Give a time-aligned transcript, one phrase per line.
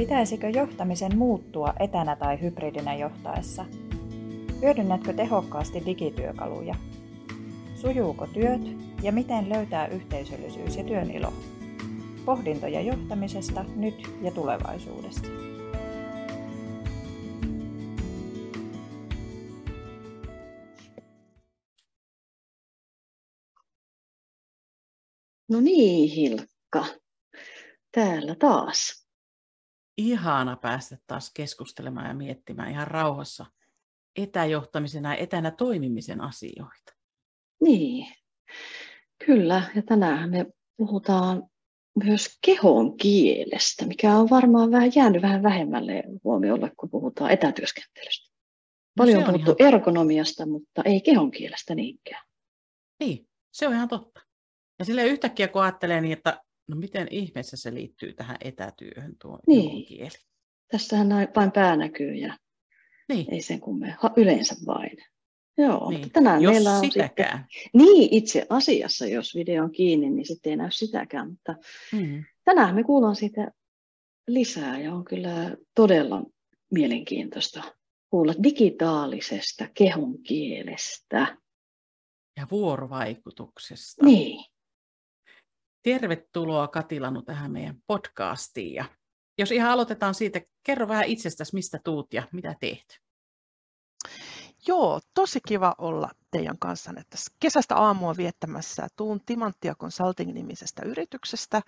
[0.00, 3.64] Pitäisikö johtamisen muuttua etänä tai hybridinä johtaessa?
[4.62, 6.74] Hyödynnätkö tehokkaasti digityökaluja?
[7.74, 8.60] Sujuuko työt
[9.02, 11.32] ja miten löytää yhteisöllisyys ja työn ilo?
[12.24, 15.26] Pohdintoja johtamisesta nyt ja tulevaisuudessa.
[25.48, 26.84] No niin, Hilkka.
[27.92, 28.99] Täällä taas.
[29.96, 33.46] Ihana päästä taas keskustelemaan ja miettimään ihan rauhassa
[34.16, 36.92] etäjohtamisen ja etänä toimimisen asioita.
[37.60, 38.06] Niin,
[39.26, 39.62] kyllä.
[39.74, 41.42] Ja tänään me puhutaan
[42.04, 48.30] myös kehon kielestä, mikä on varmaan vähän jäänyt vähän vähemmälle huomiolle, kun puhutaan etätyöskentelystä.
[48.30, 49.74] No Paljon no on puhuttu ihan...
[49.74, 52.24] ergonomiasta, mutta ei kehon kielestä niinkään.
[53.00, 54.20] Niin, se on ihan totta.
[54.78, 59.38] Ja sille yhtäkkiä kun ajattelee niin, että no miten ihmeessä se liittyy tähän etätyöhön tuo
[59.46, 59.86] niin.
[59.86, 60.10] kieli.
[60.70, 62.38] Tässähän vain pää näkyy ja
[63.08, 63.34] niin.
[63.34, 64.96] ei sen kummemmin, yleensä vain.
[65.58, 66.00] Joo, niin.
[66.00, 67.46] mutta tänään jos meillä on sitäkään.
[67.50, 67.80] sitten...
[67.80, 71.54] Niin, itse asiassa, jos video on kiinni, niin sitten ei näy sitäkään, mutta
[71.92, 72.24] mm.
[72.44, 73.50] tänään me kuullaan siitä
[74.28, 76.22] lisää ja on kyllä todella
[76.70, 77.62] mielenkiintoista
[78.10, 81.36] kuulla digitaalisesta kehon kielestä.
[82.36, 84.04] Ja vuorovaikutuksesta.
[84.04, 84.49] Niin.
[85.82, 88.74] Tervetuloa Katilanu tähän meidän podcastiin.
[88.74, 88.84] Ja
[89.38, 93.00] jos ihan aloitetaan siitä, kerro vähän itsestäsi, mistä tuut ja mitä teet.
[94.66, 98.88] Joo, tosi kiva olla teidän kanssanne tässä kesästä aamua viettämässä.
[98.96, 101.62] Tuun Timanttia Consulting-nimisestä yrityksestä.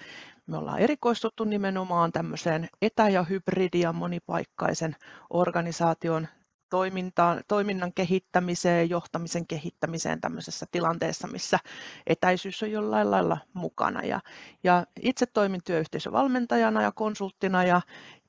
[0.47, 4.97] Me ollaan erikoistuttu nimenomaan tämmöiseen etä- ja hybridi- ja monipaikkaisen
[5.31, 6.29] organisaation
[6.73, 11.59] toimintaan, toiminnan kehittämiseen, johtamisen kehittämiseen tämmöisessä tilanteessa, missä
[12.07, 14.03] etäisyys on jollain lailla mukana.
[14.03, 14.21] Ja,
[14.65, 17.81] ja itse toimin työyhteisövalmentajana ja konsulttina ja,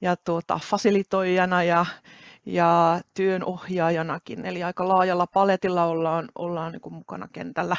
[0.01, 1.85] ja tuota, fasilitoijana ja,
[2.45, 4.45] ja työnohjaajanakin.
[4.45, 7.77] Eli aika laajalla paletilla ollaan, ollaan niin kuin mukana kentällä,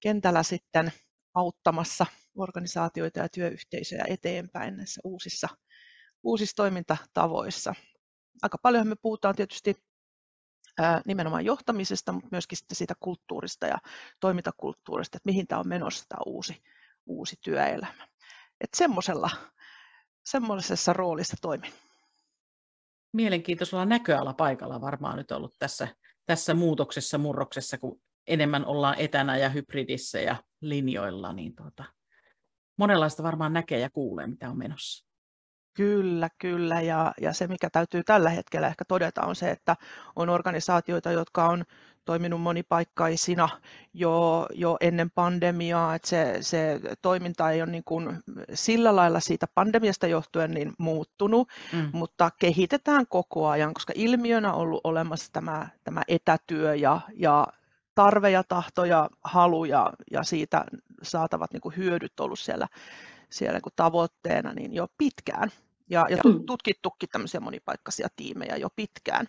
[0.00, 0.92] kentällä sitten
[1.34, 5.48] auttamassa organisaatioita ja työyhteisöjä eteenpäin näissä uusissa,
[6.22, 7.74] uusissa toimintatavoissa.
[8.42, 9.87] Aika paljon me puhutaan tietysti
[11.06, 13.78] nimenomaan johtamisesta, mutta myöskin siitä kulttuurista ja
[14.20, 16.62] toimintakulttuurista, että mihin tämä on menossa tämä uusi,
[17.06, 18.08] uusi työelämä.
[18.60, 19.30] Että semmoisella,
[20.24, 21.72] semmoisessa roolissa toimin.
[23.12, 25.88] Mielenkiintoisella näköala paikalla varmaan nyt ollut tässä,
[26.26, 31.84] tässä muutoksessa, murroksessa, kun enemmän ollaan etänä ja hybridissä ja linjoilla, niin tuota,
[32.76, 35.07] monenlaista varmaan näkee ja kuulee, mitä on menossa.
[35.78, 36.80] Kyllä, kyllä.
[36.80, 39.76] Ja, ja se, mikä täytyy tällä hetkellä ehkä todeta, on se, että
[40.16, 41.64] on organisaatioita, jotka on
[42.04, 43.48] toiminut monipaikkaisina
[43.94, 48.18] jo, jo ennen pandemiaa, että se, se toiminta ei ole niin kuin
[48.54, 51.90] sillä lailla siitä pandemiasta johtuen niin muuttunut, mm.
[51.92, 57.46] mutta kehitetään koko ajan, koska ilmiönä on ollut olemassa tämä, tämä etätyö ja, ja
[57.94, 60.64] tarve ja tahto ja halu ja, ja siitä
[61.02, 62.68] saatavat niin kuin hyödyt ollut siellä,
[63.30, 65.50] siellä niin kuin tavoitteena niin jo pitkään
[65.90, 66.16] ja, ja
[66.46, 69.26] tutkittukin tämmöisiä monipaikkaisia tiimejä jo pitkään.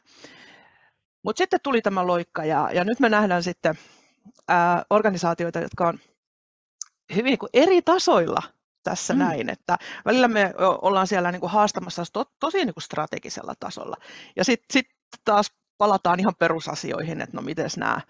[1.24, 3.76] Mutta sitten tuli tämä loikka ja, ja nyt me nähdään sitten
[4.48, 6.00] ää, organisaatioita, jotka on
[7.16, 8.42] hyvin niin kuin eri tasoilla
[8.84, 9.20] tässä mm.
[9.20, 13.96] näin, että välillä me ollaan siellä niin kuin haastamassa to, tosi niin kuin strategisella tasolla
[14.36, 14.88] ja sitten sit
[15.26, 18.02] taas palataan ihan perusasioihin, että no miten nämä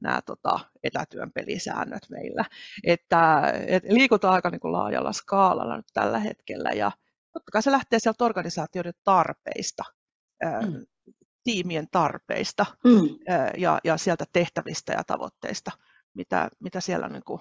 [0.00, 2.44] nämä tota, etätyön pelisäännöt meillä.
[2.84, 6.92] Että et liikutaan aika niin kuin laajalla skaalalla nyt tällä hetkellä ja,
[7.38, 9.84] totta kai se lähtee sieltä organisaatioiden tarpeista,
[10.66, 10.86] mm.
[11.44, 13.08] tiimien tarpeista mm.
[13.56, 15.70] ja, ja sieltä tehtävistä ja tavoitteista,
[16.14, 17.40] mitä, mitä siellä niin kuin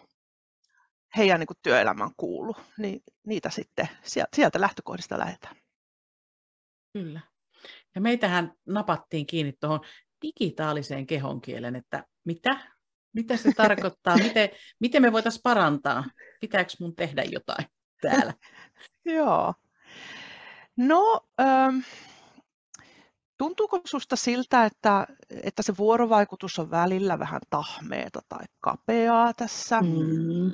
[1.17, 3.89] heidän niin kuin työelämään kuuluu, niin niitä sitten
[4.33, 5.55] sieltä lähtökohdista lähdetään.
[6.93, 7.21] Kyllä.
[7.95, 9.81] Ja meitähän napattiin kiinni tuohon
[10.21, 12.59] digitaaliseen kehonkielen, että mitä?
[13.13, 14.17] Mitä se tarkoittaa?
[14.27, 16.03] miten, miten me voitaisiin parantaa?
[16.41, 17.67] Pitääkö mun tehdä jotain
[18.01, 18.33] täällä?
[19.05, 19.53] Joo,
[20.77, 21.79] No, ähm,
[23.38, 29.81] tuntuuko sinusta siltä, että, että se vuorovaikutus on välillä vähän tahmeeta tai kapeaa tässä?
[29.81, 30.51] Mm.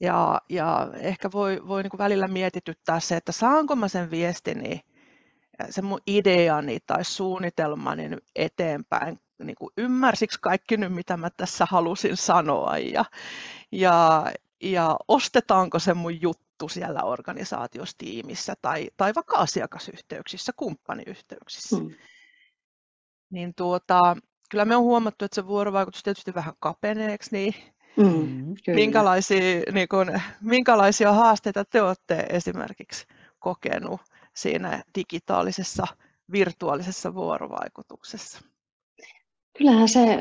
[0.00, 4.80] Ja, ja ehkä voi, voi niin kuin välillä mietityttää se, että saanko mä sen viestini,
[5.70, 12.16] sen mun ideani tai suunnitelmani eteenpäin, niin kuin ymmärsikö kaikki nyt, mitä mä tässä halusin
[12.16, 13.04] sanoa ja,
[13.72, 14.26] ja,
[14.62, 21.76] ja ostetaanko se mun juttu juttu siellä organisaatiossa, tiimissä tai, tai vaikka asiakasyhteyksissä, kumppaniyhteyksissä.
[21.76, 21.90] Hmm.
[23.30, 24.16] Niin tuota,
[24.50, 27.54] kyllä me on huomattu, että se vuorovaikutus tietysti vähän kapeneeksi, niin
[27.96, 33.06] mm, minkälaisia, niin kun, minkälaisia haasteita te olette esimerkiksi
[33.38, 34.00] kokenut
[34.34, 35.86] siinä digitaalisessa
[36.32, 38.40] virtuaalisessa vuorovaikutuksessa.
[39.58, 40.18] Kyllähän se,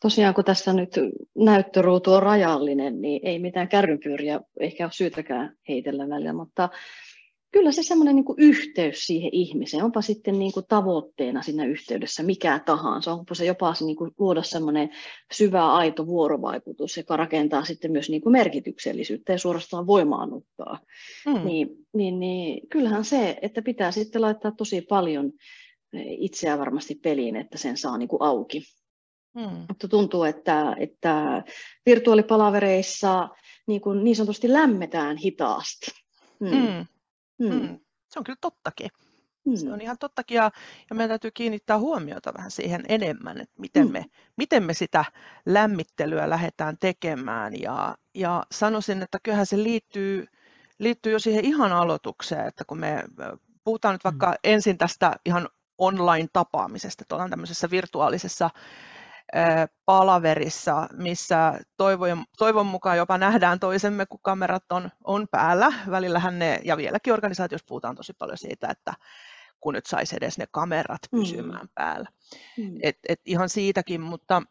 [0.00, 0.90] tosiaan kun tässä nyt
[1.38, 6.68] näyttöruutu on rajallinen, niin ei mitään kärrynpyöriä ehkä ole syytäkään heitellä välillä, mutta
[7.52, 12.60] kyllä se semmoinen niin yhteys siihen ihmiseen, onpa sitten niin kuin tavoitteena siinä yhteydessä mikä
[12.66, 14.90] tahansa, onpa se jopa se niin kuin luoda semmoinen
[15.32, 20.78] syvä aito vuorovaikutus, joka rakentaa sitten myös niin kuin merkityksellisyyttä ja suorastaan voimaannuttaa,
[21.26, 21.44] mm.
[21.44, 25.32] niin, niin, niin kyllähän se, että pitää sitten laittaa tosi paljon
[25.92, 28.62] itseä varmasti peliin, että sen saa niin kuin auki.
[29.34, 29.64] Mm.
[29.68, 31.42] Mutta tuntuu, että, että
[31.86, 33.28] virtuaalipalavereissa
[33.66, 35.86] niin, kuin niin sanotusti lämmetään hitaasti.
[36.40, 36.48] Mm.
[36.48, 36.86] Mm.
[37.38, 37.60] Mm.
[37.60, 37.78] Mm.
[38.08, 38.88] Se on kyllä tottakin.
[39.44, 39.56] Mm.
[39.56, 40.50] Se on ihan tottakin ja,
[40.90, 43.92] ja meidän täytyy kiinnittää huomiota vähän siihen enemmän, että miten, mm.
[43.92, 44.04] me,
[44.36, 45.04] miten me sitä
[45.46, 47.60] lämmittelyä lähdetään tekemään.
[47.60, 50.26] Ja, ja sanoisin, että kyllähän se liittyy,
[50.78, 53.04] liittyy jo siihen ihan aloitukseen, että kun me
[53.64, 54.36] puhutaan nyt vaikka mm.
[54.44, 55.48] ensin tästä ihan
[55.78, 58.50] online-tapaamisesta, ollaan tämmöisessä virtuaalisessa
[59.84, 65.72] palaverissa, missä toivon, toivon mukaan jopa nähdään toisemme, kun kamerat on, on päällä.
[65.90, 68.94] Välillähän ne, ja vieläkin organisaatiossa puhutaan tosi paljon siitä, että
[69.60, 71.20] kun nyt saisi edes ne kamerat mm.
[71.20, 71.70] pysymään mm.
[71.74, 72.08] päällä.
[72.58, 72.78] Mm.
[72.82, 74.42] Et, et ihan siitäkin, mutta,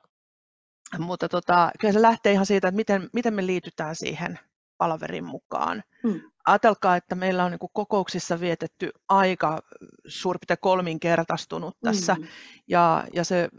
[1.00, 4.40] mutta tota, kyllä se lähtee ihan siitä, että miten, miten me liitytään siihen
[4.78, 5.84] palaverin mukaan.
[6.04, 9.62] Mm ajatelkaa, että meillä on niin kokouksissa vietetty aika
[10.08, 12.16] suurin kolminkertaistunut tässä.
[12.16, 12.28] Mm.
[12.68, 13.50] Ja, ja se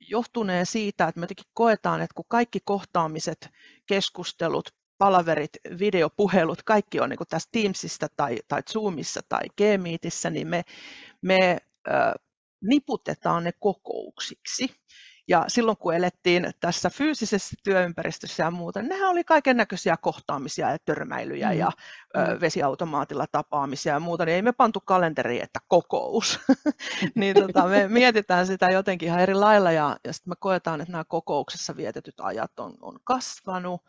[0.00, 3.50] johtunee siitä, että me jotenkin koetaan, että kun kaikki kohtaamiset,
[3.86, 10.62] keskustelut, palaverit, videopuhelut, kaikki on niin tässä Teamsissa tai, tai Zoomissa tai Gmeetissä, niin me,
[11.22, 11.58] me
[11.88, 12.14] äh,
[12.60, 14.74] niputetaan ne kokouksiksi.
[15.30, 20.78] Ja silloin kun elettiin tässä fyysisessä työympäristössä ja muuta, nehän oli kaiken näköisiä kohtaamisia ja
[20.84, 21.58] törmäilyjä mm.
[21.58, 21.70] ja
[22.16, 22.40] ö, mm.
[22.40, 26.40] vesiautomaatilla tapaamisia ja muuta, niin ei me pantu kalenteriin, että kokous.
[27.14, 30.92] niin tota, me mietitään sitä jotenkin ihan eri lailla ja, ja sitten me koetaan, että
[30.92, 33.80] nämä kokouksessa vietetyt ajat on, on kasvanut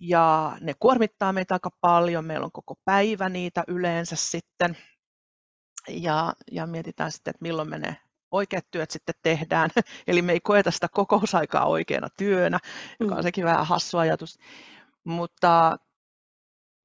[0.00, 2.24] ja ne kuormittaa meitä aika paljon.
[2.24, 4.76] Meillä on koko päivä niitä yleensä sitten
[5.88, 7.96] ja, ja mietitään sitten, että milloin me ne
[8.30, 9.70] oikeat työt sitten tehdään,
[10.08, 12.58] eli me ei koeta sitä kokousaikaa oikeana työnä,
[13.00, 13.22] joka on mm.
[13.22, 14.38] sekin vähän hassu ajatus.
[15.04, 15.76] Mutta,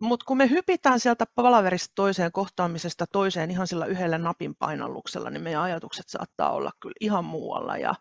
[0.02, 5.44] mutta kun me hypitään sieltä palaverista toiseen kohtaamisesta toiseen ihan sillä yhdellä napin painalluksella, niin
[5.44, 7.96] meidän ajatukset saattaa olla kyllä ihan muualla ja,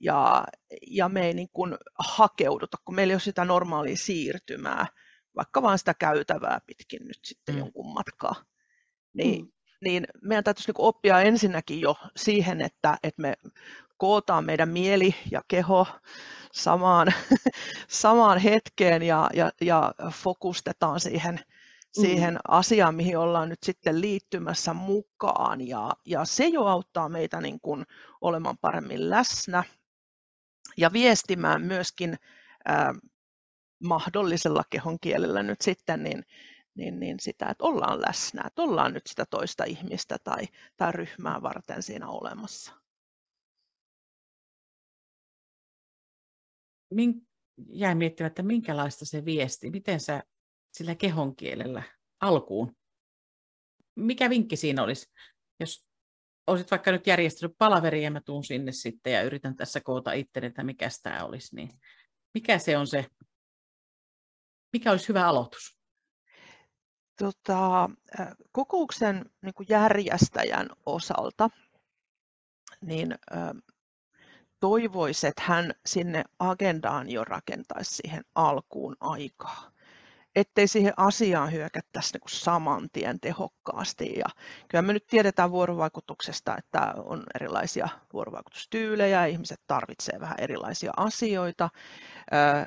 [0.00, 0.44] ja,
[0.86, 4.86] ja me ei niin kuin hakeuduta, kun meillä ei ole sitä normaalia siirtymää,
[5.36, 7.58] vaikka vaan sitä käytävää pitkin nyt sitten mm.
[7.58, 8.34] jonkun matkaa.
[9.14, 9.53] Niin mm
[9.84, 13.34] niin meidän täytyisi niin oppia ensinnäkin jo siihen, että, että me
[13.96, 15.86] kootaan meidän mieli ja keho
[16.52, 17.08] samaan,
[17.88, 22.00] samaan hetkeen ja, ja, ja fokustetaan siihen, mm.
[22.02, 25.68] siihen asiaan, mihin ollaan nyt sitten liittymässä mukaan.
[25.68, 27.84] Ja, ja se jo auttaa meitä niin kuin
[28.20, 29.64] olemaan paremmin läsnä
[30.76, 32.16] ja viestimään myöskin
[32.70, 32.94] äh,
[33.82, 36.24] mahdollisella kehon kielellä nyt sitten, niin,
[36.74, 41.42] niin, niin sitä, että ollaan läsnä, että ollaan nyt sitä toista ihmistä tai, tai ryhmää
[41.42, 42.72] varten siinä olemassa.
[46.90, 47.28] Min,
[47.68, 50.22] jäin miettimään, että minkälaista se viesti, miten sä
[50.72, 51.82] sillä kehon kielellä
[52.20, 52.76] alkuun,
[53.96, 55.12] mikä vinkki siinä olisi,
[55.60, 55.86] jos
[56.46, 60.46] olisit vaikka nyt järjestänyt palaveri ja mä tuun sinne sitten ja yritän tässä koota itteni,
[60.46, 61.80] että mikä tämä olisi, niin
[62.34, 63.06] mikä se on se,
[64.72, 65.83] mikä olisi hyvä aloitus?
[67.18, 67.90] Tota,
[68.52, 71.50] kokouksen niin kuin järjestäjän osalta
[72.80, 73.14] niin
[74.60, 79.73] toivoisi, että hän sinne agendaan jo rakentaisi siihen alkuun aikaa
[80.36, 84.12] ettei siihen asiaan hyökättäisi niin saman tien tehokkaasti.
[84.18, 84.26] Ja
[84.68, 91.70] kyllä me nyt tiedetään vuorovaikutuksesta, että on erilaisia vuorovaikutustyylejä, ihmiset tarvitsevat vähän erilaisia asioita.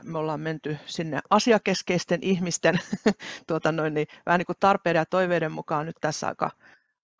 [0.04, 2.80] Me ollaan menty sinne asiakeskeisten ihmisten
[3.48, 6.52] tuota noin, niin, vähän niin kuin tarpeiden ja toiveiden mukaan nyt tässä aika,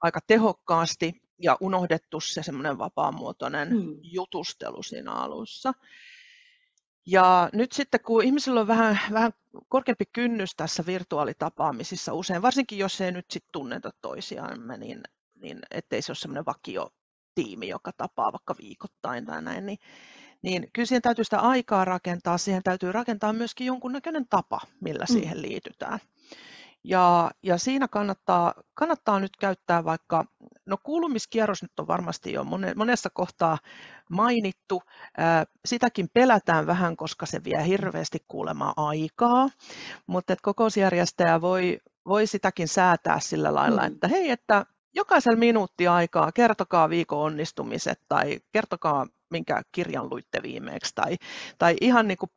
[0.02, 4.00] aika tehokkaasti ja unohdettu se semmoinen vapaamuotoinen hmm.
[4.02, 5.74] jutustelu siinä alussa.
[7.10, 9.32] Ja nyt sitten kun ihmisillä on vähän, vähän
[9.70, 15.02] korkeampi kynnys tässä virtuaalitapaamisissa usein, varsinkin jos ei nyt sitten tunneta toisiamme, niin,
[15.36, 16.90] niin ettei se ole semmoinen vakio
[17.36, 19.80] tiimi, joka tapaa vaikka viikoittain tai näin, niin,
[20.42, 25.14] niin kyllä siihen täytyy sitä aikaa rakentaa, siihen täytyy rakentaa myöskin jonkunnäköinen tapa, millä mm.
[25.14, 26.00] siihen liitytään.
[26.88, 30.26] Ja, ja siinä kannattaa, kannattaa nyt käyttää vaikka,
[30.66, 33.58] no kuulumiskierros nyt on varmasti jo monessa kohtaa
[34.10, 34.84] mainittu.
[35.66, 39.50] Sitäkin pelätään vähän, koska se vie hirveästi kuulemaa aikaa,
[40.08, 43.88] mutta että kokousjärjestäjä voi, voi sitäkin säätää sillä lailla, mm.
[43.88, 44.66] että hei, että
[44.96, 51.16] jokaisella minuutti aikaa, kertokaa viikon onnistumiset tai kertokaa, minkä kirjan luitte viimeksi tai,
[51.58, 52.30] tai ihan niin kuin,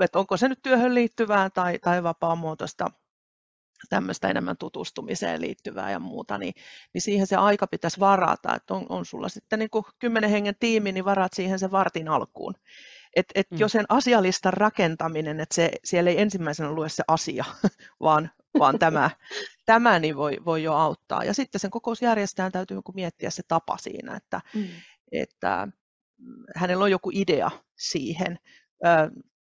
[0.00, 2.90] että onko se nyt työhön liittyvää tai, tai vapaamuotoista
[3.88, 6.54] tämmöistä enemmän tutustumiseen liittyvää ja muuta, niin,
[6.94, 10.54] niin siihen se aika pitäisi varata, että on, on sulla sitten niin kuin kymmenen hengen
[10.60, 12.54] tiimi, niin varaat siihen se vartin alkuun.
[13.16, 13.58] Et, et mm.
[13.58, 17.44] jo sen asialistan rakentaminen, että se, siellä ei ensimmäisenä lue se asia,
[18.00, 19.10] vaan, vaan tämä,
[19.66, 21.24] tämä niin voi, voi jo auttaa.
[21.24, 24.68] Ja sitten sen kokousjärjestäjän täytyy miettiä se tapa siinä, että, mm.
[25.12, 25.68] että
[26.56, 28.38] hänellä on joku idea siihen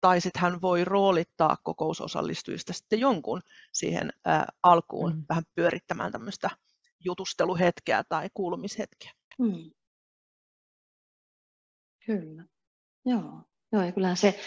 [0.01, 3.41] tai sitten hän voi roolittaa kokousosallistujista sitten jonkun
[3.73, 5.23] siihen ää, alkuun mm.
[5.29, 6.49] vähän pyörittämään tämmöistä
[7.05, 9.11] jutusteluhetkeä tai kuulumishetkeä.
[9.39, 9.71] Mm.
[12.05, 12.45] Kyllä.
[13.05, 13.41] Joo.
[13.71, 14.39] Joo, ja kyllähän se,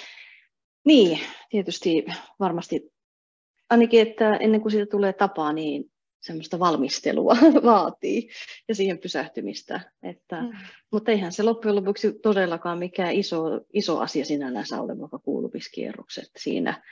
[0.86, 2.04] niin, tietysti
[2.40, 2.92] varmasti,
[3.70, 5.89] ainakin, että ennen kuin siitä tulee tapaa, niin
[6.20, 8.28] semmoista valmistelua vaatii
[8.68, 9.80] ja siihen pysähtymistä.
[10.02, 10.50] Että, mm.
[10.92, 16.82] Mutta eihän se loppujen lopuksi todellakaan mikään iso, iso asia sinällänsä ole, vaikka kuulumiskierrokset siinä.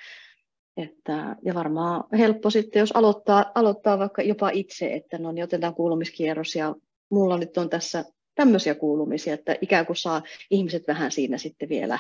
[0.76, 5.74] Että, ja varmaan helppo sitten, jos aloittaa, aloittaa vaikka jopa itse, että no niin otetaan
[5.74, 6.74] kuulumiskierros ja
[7.10, 8.04] mulla nyt on tässä
[8.34, 11.98] tämmöisiä kuulumisia, että ikään kuin saa ihmiset vähän siinä sitten vielä,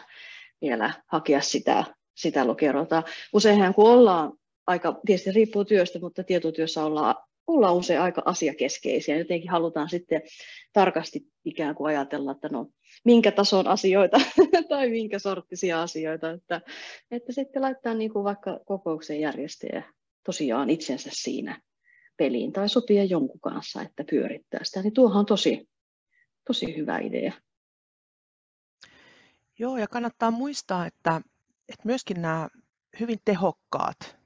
[0.60, 3.02] vielä hakea sitä, sitä lokeroa.
[3.32, 4.37] Useinhan kun ollaan
[4.68, 7.14] aika, tietysti riippuu työstä, mutta tietotyössä ollaan,
[7.46, 9.16] ollaan usein aika asiakeskeisiä.
[9.16, 10.22] Jotenkin halutaan sitten
[10.72, 12.66] tarkasti ikään kuin ajatella, että no
[13.04, 14.20] minkä tason asioita
[14.68, 16.60] tai minkä sorttisia asioita, että,
[17.10, 19.82] että sitten laittaa niin kuin vaikka kokouksen järjestäjä
[20.24, 21.60] tosiaan itsensä siinä
[22.16, 25.68] peliin tai sopia jonkun kanssa, että pyörittää sitä, niin tuohan on tosi,
[26.46, 27.32] tosi hyvä idea.
[29.58, 31.20] Joo, ja kannattaa muistaa, että,
[31.68, 32.48] että myöskin nämä
[33.00, 34.17] hyvin tehokkaat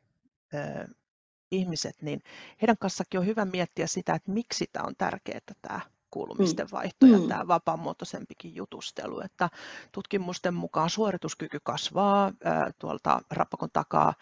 [1.53, 2.23] ihmiset, niin
[2.63, 5.81] heidän kanssakin on hyvä miettiä sitä, että miksi tämä on tärkeää tämä
[6.11, 6.71] kuulumisten mm.
[6.73, 7.29] vaihto ja mm.
[7.29, 9.21] tämä vapaamuotoisempikin jutustelu.
[9.21, 9.51] Että
[9.93, 12.33] tutkimusten mukaan suorituskyky kasvaa,
[12.79, 14.15] tuolta rappakon takaa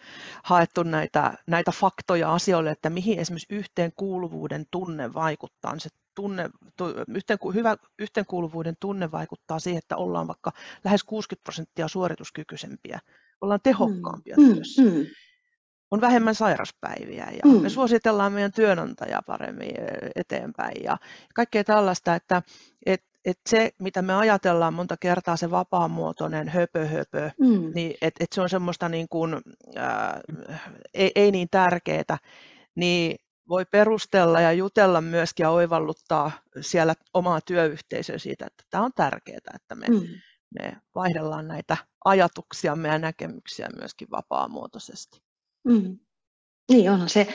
[0.43, 5.79] haettu näitä, näitä faktoja asioille, että mihin esimerkiksi yhteenkuuluvuuden tunne vaikuttaa.
[5.79, 6.49] Se tunne,
[7.15, 10.51] yhteen, hyvä yhteenkuuluvuuden tunne vaikuttaa siihen, että ollaan vaikka
[10.83, 12.99] lähes 60 prosenttia suorituskykyisempiä,
[13.41, 14.53] ollaan tehokkaampia mm.
[14.53, 14.81] työssä.
[14.81, 15.05] Mm
[15.91, 17.61] on vähemmän sairaspäiviä ja mm.
[17.61, 19.71] me suositellaan meidän työnantajaa paremmin
[20.15, 20.97] eteenpäin ja
[21.35, 22.41] kaikkea tällaista, että
[22.85, 27.71] et, et se, mitä me ajatellaan monta kertaa se vapaamuotoinen höpö höpö, mm.
[27.75, 29.41] niin et, et se on semmoista niin kuin,
[29.75, 30.21] ää,
[30.93, 32.17] ei, ei niin tärkeää,
[32.75, 33.15] niin
[33.49, 36.31] voi perustella ja jutella myöskin ja oivalluttaa
[36.61, 40.07] siellä omaa työyhteisöä siitä, että tämä on tärkeää, että me, mm.
[40.59, 45.30] me vaihdellaan näitä ajatuksia ja näkemyksiä myöskin vapaamuotoisesti.
[45.63, 45.97] Mm.
[46.71, 47.27] Niin onhan se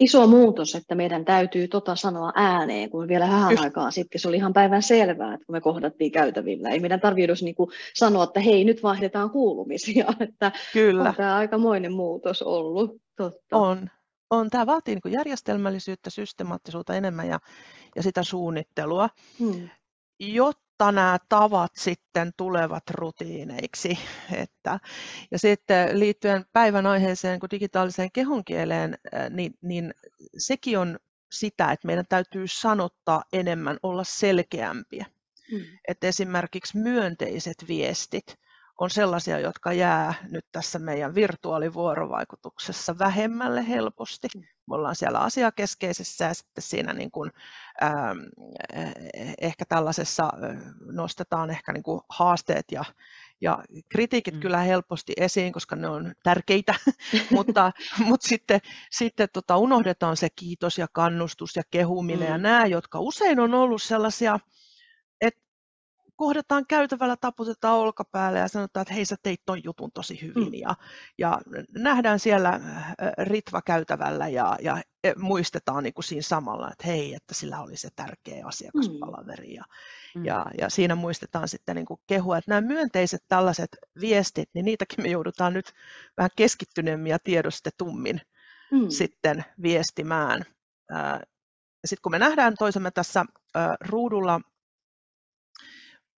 [0.00, 4.36] iso muutos, että meidän täytyy tota sanoa ääneen, kun vielä vähän aikaa sitten se oli
[4.36, 6.70] ihan päivän selvää, että kun me kohdattiin käytävillä.
[6.70, 7.54] Ei meidän tarvitse niin
[7.94, 10.06] sanoa, että hei, nyt vaihdetaan kuulumisia.
[10.20, 11.08] Että Kyllä.
[11.08, 12.96] On tämä aikamoinen muutos ollut.
[13.16, 13.56] Totta.
[13.56, 13.90] On.
[14.30, 14.50] on.
[14.50, 17.38] Tämä vaatii niin järjestelmällisyyttä, systemaattisuutta enemmän ja,
[17.96, 19.08] ja sitä suunnittelua.
[19.38, 19.68] Hmm
[20.72, 23.98] jotta nämä tavat sitten tulevat rutiineiksi.
[24.32, 24.80] Että,
[25.30, 28.98] ja sitten liittyen päivän aiheeseen kuin digitaaliseen kehonkieleen,
[29.30, 29.94] niin, niin
[30.38, 30.98] sekin on
[31.32, 35.06] sitä, että meidän täytyy sanottaa enemmän, olla selkeämpiä.
[35.50, 35.64] Hmm.
[35.88, 38.36] Että esimerkiksi myönteiset viestit
[38.78, 44.28] on sellaisia, jotka jää nyt tässä meidän virtuaalivuorovaikutuksessa vähemmälle helposti.
[44.34, 44.40] Mm.
[44.40, 47.30] Me ollaan siellä asiakeskeisessä ja sitten siinä niin kuin,
[47.82, 48.18] ähm,
[49.40, 50.32] ehkä tällaisessa
[50.92, 52.84] nostetaan ehkä niin kuin haasteet ja,
[53.40, 54.40] ja kritiikit mm.
[54.40, 56.74] kyllä helposti esiin, koska ne on tärkeitä,
[57.30, 57.72] mutta,
[58.08, 58.60] mutta sitten,
[58.90, 62.32] sitten tota, unohdetaan se kiitos ja kannustus ja kehuminen mm.
[62.32, 64.38] ja nämä, jotka usein on ollut sellaisia,
[66.22, 70.54] kohdataan käytävällä, taputetaan olkapäälle ja sanotaan, että hei sä teit ton jutun tosi hyvin mm.
[70.54, 70.74] ja,
[71.18, 71.40] ja
[71.78, 77.14] nähdään siellä äh, Ritva käytävällä ja, ja e, muistetaan niin kuin siinä samalla, että hei,
[77.14, 79.64] että sillä oli se tärkeä asiakaspalaveri ja,
[80.14, 80.24] mm.
[80.24, 85.02] ja, ja siinä muistetaan sitten niin kuin kehua, että nämä myönteiset tällaiset viestit, niin niitäkin
[85.02, 85.72] me joudutaan nyt
[86.16, 88.20] vähän keskittyneemmin ja tiedostetummin
[88.72, 88.88] mm.
[88.88, 90.44] sitten viestimään.
[91.84, 93.24] Sitten kun me nähdään toisemme tässä
[93.80, 94.40] ruudulla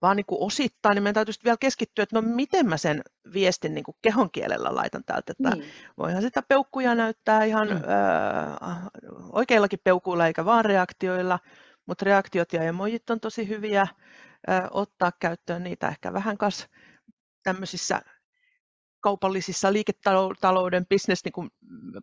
[0.04, 3.75] vaan niin kuin osittain, niin meidän täytyy vielä keskittyä, että no miten mä sen viestin
[3.75, 5.64] niin kuin kehon kielellä laitan täältä, että niin.
[5.99, 7.76] voihan sitä peukkuja näyttää ihan mm.
[7.76, 7.80] ö,
[9.32, 11.38] oikeillakin peukuilla eikä vaan reaktioilla,
[11.87, 13.87] mutta reaktiot ja emojit on tosi hyviä
[14.49, 16.68] ö, ottaa käyttöön niitä ehkä vähän kas
[17.42, 18.02] tämmöisissä
[19.00, 21.50] kaupallisissa liiketalouden business niin kuin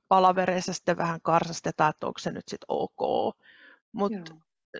[0.07, 3.35] palavereissa sitten vähän karsastetaan, että onko se nyt sitten ok
[3.91, 4.35] mutta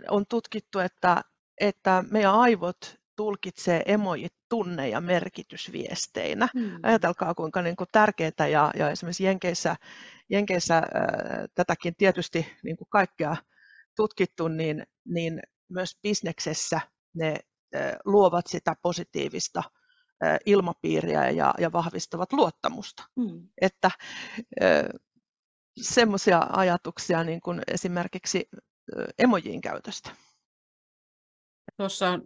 [0.09, 1.23] on tutkittu, että,
[1.57, 6.47] että meidän aivot tulkitsee emojit tunne- ja merkitysviesteinä.
[6.55, 6.79] Mm.
[6.83, 9.75] Ajatelkaa, kuinka niin kuin tärkeää, ja, ja esimerkiksi Jenkeissä,
[10.29, 10.83] Jenkeissä äh,
[11.55, 13.35] tätäkin tietysti niin kuin kaikkea
[13.95, 16.81] tutkittu, niin, niin myös bisneksessä
[17.15, 17.39] ne
[17.75, 19.63] äh, luovat sitä positiivista
[20.23, 23.03] äh, ilmapiiriä ja, ja vahvistavat luottamusta.
[23.15, 23.47] Mm.
[23.61, 23.91] Että
[24.63, 24.83] äh,
[25.81, 28.49] semmoisia ajatuksia niin kuin esimerkiksi
[29.19, 30.11] emojien käytöstä.
[31.77, 32.19] Tuossa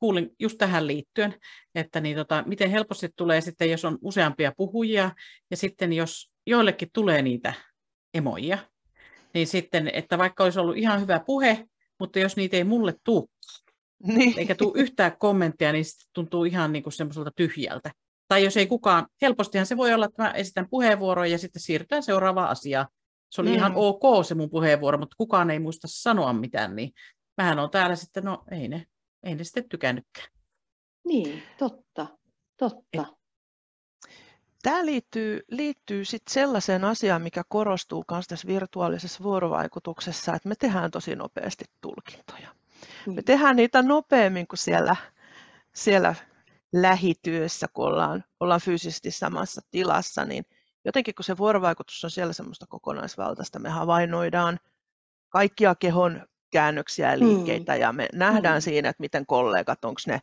[0.00, 1.34] kuulin just tähän liittyen,
[1.74, 5.10] että niin tota, miten helposti tulee sitten, jos on useampia puhujia,
[5.50, 7.52] ja sitten jos joillekin tulee niitä
[8.14, 8.58] emoja,
[9.34, 11.64] niin sitten, että vaikka olisi ollut ihan hyvä puhe,
[12.00, 13.28] mutta jos niitä ei mulle tule,
[14.02, 14.38] niin.
[14.38, 17.90] eikä tule yhtään kommenttia, niin se tuntuu ihan niin kuin semmoiselta tyhjältä.
[18.28, 22.02] Tai jos ei kukaan, helpostihan se voi olla, että mä esitän puheenvuoroja ja sitten siirrytään
[22.02, 22.86] seuraavaan asiaan.
[23.30, 23.54] Se oli mm.
[23.54, 26.92] ihan ok se mun puheenvuoro, mutta kukaan ei muista sanoa mitään, niin
[27.36, 28.86] mähän on täällä sitten, no ei ne,
[29.22, 30.28] ei ne sitten tykännytkään.
[31.04, 32.06] Niin, totta,
[32.56, 33.06] totta.
[33.08, 33.20] Et...
[34.62, 40.90] Tämä liittyy, liittyy sit sellaiseen asiaan, mikä korostuu myös tässä virtuaalisessa vuorovaikutuksessa, että me tehdään
[40.90, 42.54] tosi nopeasti tulkintoja.
[43.06, 43.14] Niin.
[43.14, 44.96] Me tehdään niitä nopeammin kuin siellä,
[45.74, 46.14] siellä
[46.72, 50.44] lähityössä, kun ollaan, ollaan fyysisesti samassa tilassa, niin
[50.84, 54.60] jotenkin kun se vuorovaikutus on siellä semmoista kokonaisvaltaista, me havainnoidaan
[55.28, 57.26] kaikkia kehon käännöksiä ja mm.
[57.26, 57.80] liikkeitä mm.
[57.80, 58.62] ja me nähdään mm.
[58.62, 60.20] siinä, että miten kollegat, onko ne,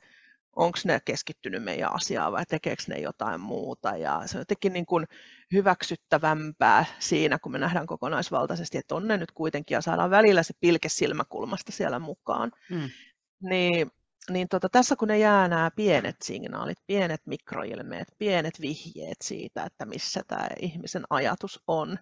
[0.86, 5.06] ne keskittynyt meidän asiaan vai tekeekö ne jotain muuta ja se on jotenkin niin kuin
[5.54, 10.54] hyväksyttävämpää siinä, kun me nähdään kokonaisvaltaisesti, että on ne nyt kuitenkin ja saadaan välillä se
[10.60, 12.52] pilke silmäkulmasta siellä mukaan.
[12.70, 12.90] Mm.
[13.42, 13.92] Niin
[14.30, 19.86] niin tota, tässä kun ne jää nämä pienet signaalit, pienet mikroilmeet, pienet vihjeet siitä, että
[19.86, 22.00] missä tämä ihmisen ajatus on,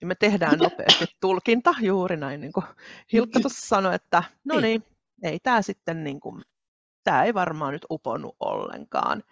[0.00, 2.66] niin me tehdään nopeasti tulkinta, juuri näin niin kuin
[3.12, 4.84] Hilkka tuossa sanoi, että no niin,
[5.22, 6.42] ei tämä sitten, niin kuin,
[7.04, 9.22] tämä ei varmaan nyt uponnut ollenkaan.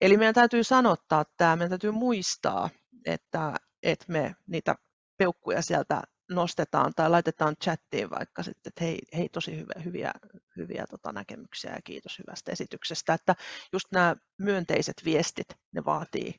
[0.00, 2.70] Eli meidän täytyy sanottaa tämä, meidän täytyy muistaa,
[3.06, 4.74] että, että me niitä
[5.18, 10.12] peukkuja sieltä nostetaan tai laitetaan chattiin vaikka sitten, että hei, hei tosi hyviä, hyviä,
[10.56, 13.14] hyviä tota, näkemyksiä ja kiitos hyvästä esityksestä.
[13.14, 13.34] Että
[13.72, 16.34] just nämä myönteiset viestit, ne vaatii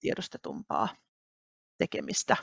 [0.00, 0.88] tiedostetumpaa
[1.78, 2.36] tekemistä.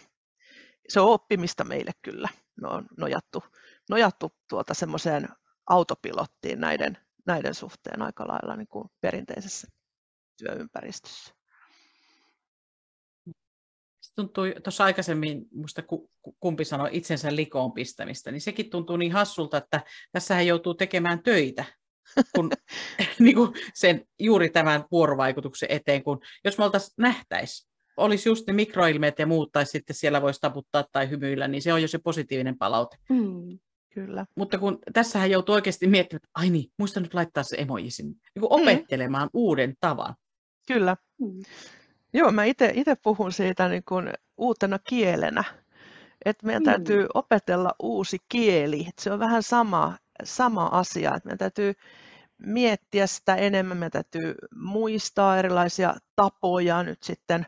[0.89, 2.29] Se on oppimista meille kyllä.
[2.61, 3.43] Me on nojattu,
[3.89, 5.27] nojattu tuota semmoiseen
[5.69, 6.97] autopilottiin näiden,
[7.27, 9.67] näiden suhteen aika lailla niin kuin perinteisessä
[10.37, 11.37] työympäristössä
[14.15, 15.83] tuntui tuossa aikaisemmin, muista
[16.39, 21.65] kumpi sanoi itsensä likoon pistämistä, niin sekin tuntuu niin hassulta, että tässähän joutuu tekemään töitä
[22.35, 22.51] kun,
[23.19, 27.67] niin kuin sen, juuri tämän vuorovaikutuksen eteen, kun jos me oltaisiin nähtäisi,
[27.97, 31.73] olisi just ne mikroilmeet ja muut, tai sitten siellä voisi taputtaa tai hymyillä, niin se
[31.73, 32.97] on jo se positiivinen palaute.
[33.09, 33.59] Mm,
[33.93, 34.25] kyllä.
[34.35, 38.11] Mutta kun tässähän joutuu oikeasti miettimään, että ai niin, muista nyt laittaa se emoji sinne,
[38.11, 38.63] niin kuin mm.
[38.63, 39.29] opettelemaan mm.
[39.33, 40.15] uuden tavan.
[40.67, 40.97] Kyllä.
[41.21, 41.41] Mm.
[42.13, 45.43] Joo, mä itse puhun siitä niin kuin uutena kielenä,
[46.25, 46.65] että meidän mm.
[46.65, 48.79] täytyy opetella uusi kieli.
[48.79, 51.73] Että se on vähän sama, sama asia, että meidän täytyy
[52.37, 57.45] miettiä sitä enemmän, meidän täytyy muistaa erilaisia tapoja nyt sitten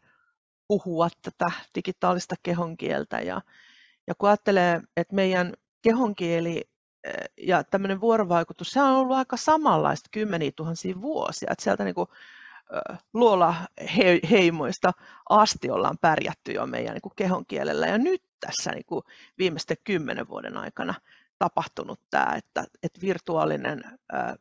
[0.69, 3.19] puhua tätä digitaalista kehonkieltä.
[3.19, 3.41] Ja,
[4.08, 6.69] ja kun ajattelee, että meidän kehonkieli
[7.03, 11.49] eh, ja tämmöinen vuorovaikutus, se on ollut aika samanlaista kymmeniä tuhansia vuosia.
[11.51, 12.10] Että sieltä niin kuin
[13.13, 14.91] luolaheimoista
[15.29, 17.88] asti ollaan pärjätty jo meidän niin kuin kehon kielellä.
[17.88, 19.05] Ja nyt tässä niin kuin
[19.38, 20.93] viimeisten kymmenen vuoden aikana
[21.39, 24.36] tapahtunut tämä, että, että virtuaalinen ää,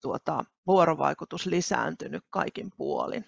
[0.00, 3.24] tuota, vuorovaikutus lisääntynyt kaikin puolin.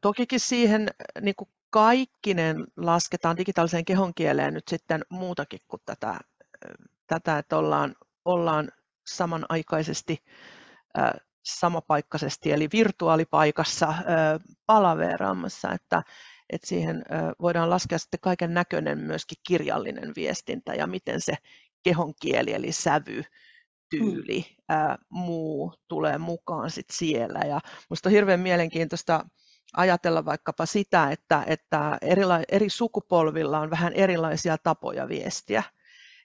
[0.00, 0.88] Tokikin siihen
[1.20, 6.20] niin kuin kaikkinen lasketaan digitaaliseen kehonkieleen nyt sitten muutakin kuin tätä,
[7.06, 8.68] tätä että ollaan, ollaan
[9.06, 10.24] samanaikaisesti
[11.44, 13.94] samapaikkaisesti eli virtuaalipaikassa
[14.66, 16.02] palaveraamassa, että,
[16.50, 17.02] että siihen
[17.40, 21.34] voidaan laskea sitten kaiken näköinen myöskin kirjallinen viestintä ja miten se
[21.82, 23.22] kehon kieli eli sävy,
[23.90, 27.40] tyyli, ää, muu tulee mukaan sit siellä.
[27.46, 29.24] Ja minusta on hirveän mielenkiintoista
[29.76, 35.62] ajatella vaikkapa sitä, että, että erila, eri sukupolvilla on vähän erilaisia tapoja viestiä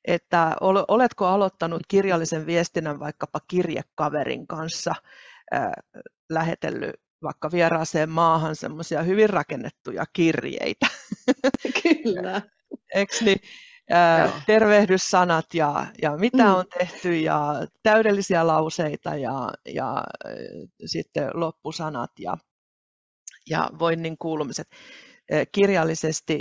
[0.06, 0.56] että
[0.88, 4.96] oletko aloittanut kirjallisen viestinnän vaikkapa kirjekaverin kanssa,
[6.30, 10.88] lähetellyt vaikka vieraaseen maahan semmoisia hyvin rakennettuja kirjeitä.
[11.84, 12.42] Kyllä.
[12.96, 13.40] Eikö niin?
[14.46, 16.56] tervehdyssanat ja, ja mitä mm.
[16.56, 20.04] on tehty ja täydellisiä lauseita ja, ja
[20.86, 22.38] sitten loppusanat ja,
[23.50, 24.68] ja voinnin kuulumiset
[25.52, 26.40] kirjallisesti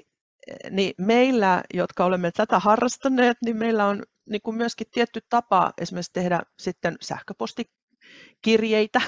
[0.71, 6.13] niin meillä, jotka olemme tätä harrastaneet, niin meillä on niin kuin myöskin tietty tapa esimerkiksi
[6.13, 9.01] tehdä sitten sähköpostikirjeitä.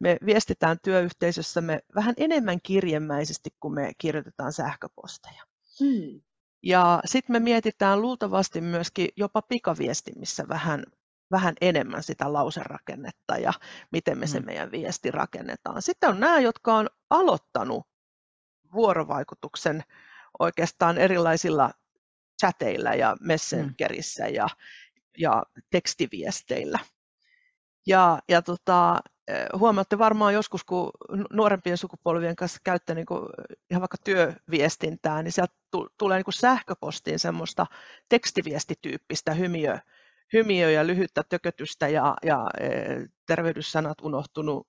[0.00, 5.42] Me viestitään työyhteisössämme vähän enemmän kirjemäisesti, kuin me kirjoitetaan sähköposteja.
[5.80, 6.20] Hmm.
[6.62, 10.84] Ja sitten me mietitään luultavasti myöskin jopa pikaviestimissä vähän,
[11.32, 13.52] vähän enemmän sitä lauserakennetta ja
[13.92, 14.46] miten me se hmm.
[14.46, 15.82] meidän viesti rakennetaan.
[15.82, 17.86] Sitten on nämä, jotka on aloittanut
[18.72, 19.82] vuorovaikutuksen
[20.38, 21.70] oikeastaan erilaisilla
[22.40, 24.34] chateilla ja Messengerissä mm.
[24.34, 24.46] ja,
[25.18, 26.78] ja tekstiviesteillä.
[27.86, 29.00] Ja, ja tota,
[29.58, 30.90] huomaatte varmaan joskus, kun
[31.32, 33.22] nuorempien sukupolvien kanssa käytte niin kuin
[33.70, 35.54] ihan vaikka työviestintää, niin sieltä
[35.98, 37.66] tulee niin kuin sähköpostiin semmoista
[38.08, 39.78] tekstiviestityyppistä hymiö,
[40.32, 44.68] hymiö ja lyhyttä tökötystä ja, ja eh, tervehdyssanat unohtunut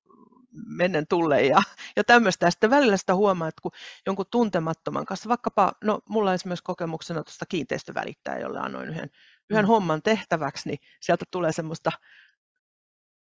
[0.68, 1.62] mennen tulle ja,
[1.96, 2.46] ja tämmöistä.
[2.46, 3.72] Ja sitten välillä sitä huomaa, että kun
[4.06, 9.10] jonkun tuntemattoman kanssa, vaikkapa, no mulla on esimerkiksi kokemuksena tuosta kiinteistövälittäjä, jolle annoin yhden,
[9.50, 9.68] yhden mm.
[9.68, 11.92] homman tehtäväksi, niin sieltä tulee semmoista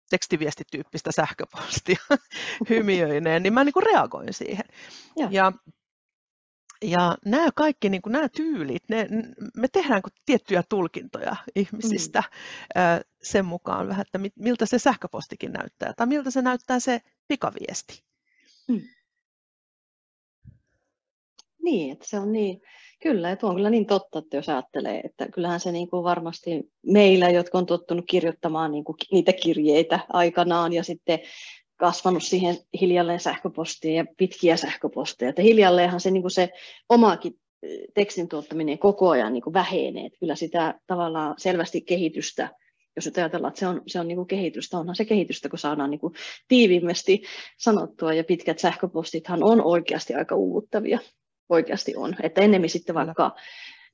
[0.10, 1.98] tekstiviestityyppistä sähköpostia
[2.70, 4.66] hymiöineen, niin mä niin kuin reagoin siihen.
[5.18, 5.52] Ja, ja
[6.86, 9.08] ja nämä kaikki niin kuin nämä tyylit, ne,
[9.56, 12.24] me tehdään tiettyjä tulkintoja ihmisistä
[12.76, 12.82] mm.
[13.24, 18.04] sen mukaan vähän, että miltä se sähköpostikin näyttää tai miltä se näyttää se pikaviesti.
[18.68, 18.82] Mm.
[21.64, 22.62] Niin, että se on niin,
[23.02, 26.72] kyllä, että on kyllä niin totta, että jos ajattelee, että kyllähän se niin kuin varmasti
[26.86, 31.20] meillä, jotka on tottunut kirjoittamaan niin kuin niitä kirjeitä aikanaan ja sitten
[31.78, 35.30] kasvanut siihen hiljalleen sähköpostiin ja pitkiä sähköposteja.
[35.30, 36.50] Että hiljalleenhan se, niin kuin se
[36.90, 37.34] omaakin
[37.94, 40.06] tekstin tuottaminen koko ajan niin kuin vähenee.
[40.06, 42.50] Että kyllä sitä tavallaan selvästi kehitystä,
[42.96, 45.60] jos nyt ajatellaan, että se on, se on niin kuin kehitystä, onhan se kehitystä, kun
[45.60, 46.14] saadaan niin kuin
[46.48, 47.24] tiiviimmästi
[47.58, 51.00] sanottua, ja pitkät sähköpostithan on oikeasti aika uuvuttavia.
[51.50, 52.16] Oikeasti on.
[52.24, 53.36] Että ennemmin sitten vaikka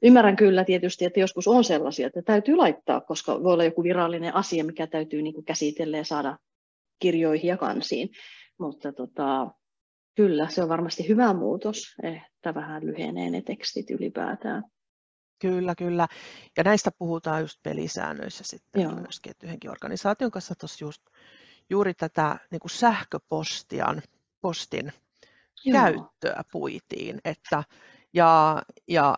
[0.03, 4.35] Ymmärrän kyllä tietysti, että joskus on sellaisia, että täytyy laittaa, koska voi olla joku virallinen
[4.35, 6.37] asia, mikä täytyy niin kuin käsitellä ja saada
[7.01, 8.09] kirjoihin ja kansiin.
[8.59, 9.51] Mutta tota,
[10.15, 14.63] kyllä, se on varmasti hyvä muutos, että vähän lyhenee ne tekstit ylipäätään.
[15.41, 16.07] Kyllä, kyllä.
[16.57, 18.91] Ja näistä puhutaan just pelisäännöissä sitten Joo.
[18.95, 21.01] myöskin, että yhdenkin organisaation kanssa tuossa just
[21.69, 24.01] juuri tätä niin kuin sähköpostian,
[24.41, 24.93] postin
[25.65, 25.81] Joo.
[25.81, 27.63] käyttöä puitiin, että
[28.13, 29.17] ja, ja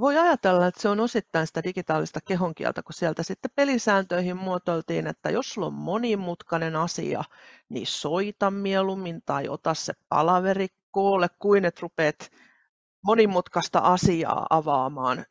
[0.00, 5.30] voi ajatella, että se on osittain sitä digitaalista kehonkieltä, kun sieltä sitten pelisääntöihin muotoiltiin, että
[5.30, 7.24] jos sulla on monimutkainen asia,
[7.68, 12.30] niin soita mieluummin tai ota se palaveri koolle, kuin että rupeat
[13.02, 15.24] monimutkaista asiaa avaamaan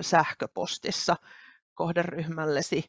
[0.00, 1.16] sähköpostissa
[1.74, 2.84] kohderyhmällesi.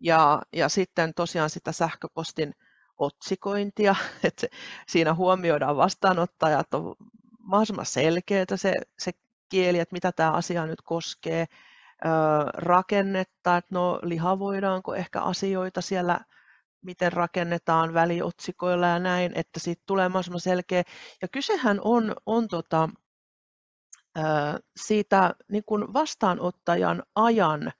[0.00, 2.54] Ja, ja sitten tosiaan sitä sähköpostin
[2.98, 4.46] otsikointia, että
[4.88, 6.96] siinä huomioidaan vastaanottajat, on
[7.44, 9.12] mahdollisimman selkeää se, se
[9.48, 11.46] kieli, että mitä tämä asia nyt koskee,
[12.54, 16.20] rakennetta, että no lihavoidaanko ehkä asioita siellä,
[16.82, 20.82] miten rakennetaan väliotsikoilla ja näin, että siitä tulee mahdollisimman selkeä.
[21.22, 22.88] Ja kysehän on, on tota,
[24.76, 27.72] siitä niin kuin vastaanottajan ajan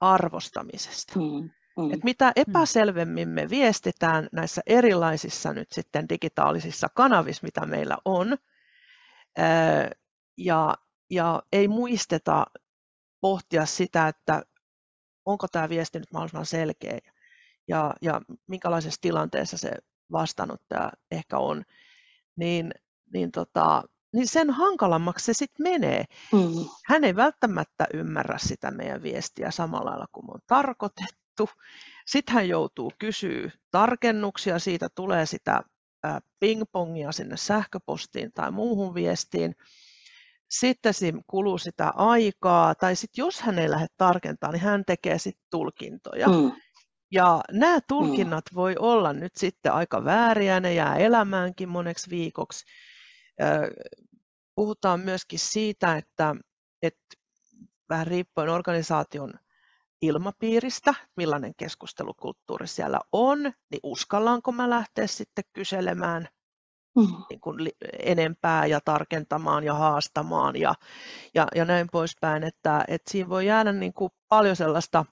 [0.00, 1.20] arvostamisesta.
[1.20, 1.50] Mm.
[1.78, 1.92] Mm.
[1.92, 2.32] Et mitä mm.
[2.36, 8.36] epäselvemmin me viestitään näissä erilaisissa nyt sitten digitaalisissa kanavissa, mitä meillä on,
[10.38, 10.74] ja,
[11.10, 12.46] ja ei muisteta
[13.20, 14.42] pohtia sitä, että
[15.24, 16.98] onko tämä viesti nyt mahdollisimman selkeä
[17.68, 19.70] ja, ja minkälaisessa tilanteessa se
[20.12, 21.64] vastaanottaja ehkä on,
[22.36, 22.72] niin,
[23.12, 26.04] niin, tota, niin sen hankalammaksi se sitten menee.
[26.32, 26.68] Mm.
[26.86, 31.48] Hän ei välttämättä ymmärrä sitä meidän viestiä samalla lailla kuin on tarkoitettu.
[32.06, 35.62] Sitten hän joutuu kysyä tarkennuksia, siitä tulee sitä
[36.40, 39.54] pingpongia sinne sähköpostiin tai muuhun viestiin.
[40.50, 45.18] Sitten siinä kuluu sitä aikaa, tai sitten jos hän ei lähde tarkentamaan, niin hän tekee
[45.18, 46.28] sitten tulkintoja.
[46.28, 46.52] Mm.
[47.10, 48.54] Ja nämä tulkinnat mm.
[48.54, 52.64] voi olla nyt sitten aika vääriä, ne jää elämäänkin moneksi viikoksi.
[54.54, 56.36] Puhutaan myöskin siitä, että,
[56.82, 57.16] että
[57.88, 59.34] vähän riippuen organisaation
[60.02, 66.28] ilmapiiristä, millainen keskustelukulttuuri siellä on, niin uskallaanko mä lähteä sitten kyselemään
[66.96, 67.06] mm.
[67.30, 67.70] niin kuin
[68.02, 70.74] enempää ja tarkentamaan ja haastamaan ja,
[71.34, 75.04] ja, ja näin poispäin, että, että siinä voi jäädä niin kuin paljon sellaista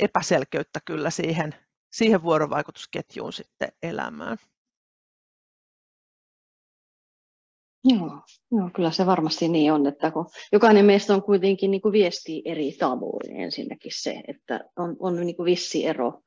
[0.00, 1.54] epäselkeyttä kyllä siihen,
[1.92, 4.38] siihen vuorovaikutusketjuun sitten elämään.
[7.84, 11.92] Joo, joo, kyllä se varmasti niin on, että kun jokainen meistä on kuitenkin niin kuin
[11.92, 16.22] viesti eri tavoin ensinnäkin se, että on, on niin kuin vissi ero.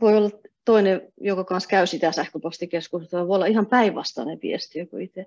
[0.00, 0.30] Voi olla
[0.64, 5.26] toinen, joka kanssa käy sitä sähköpostikeskustelua, voi olla ihan päinvastainen viesti joku itse.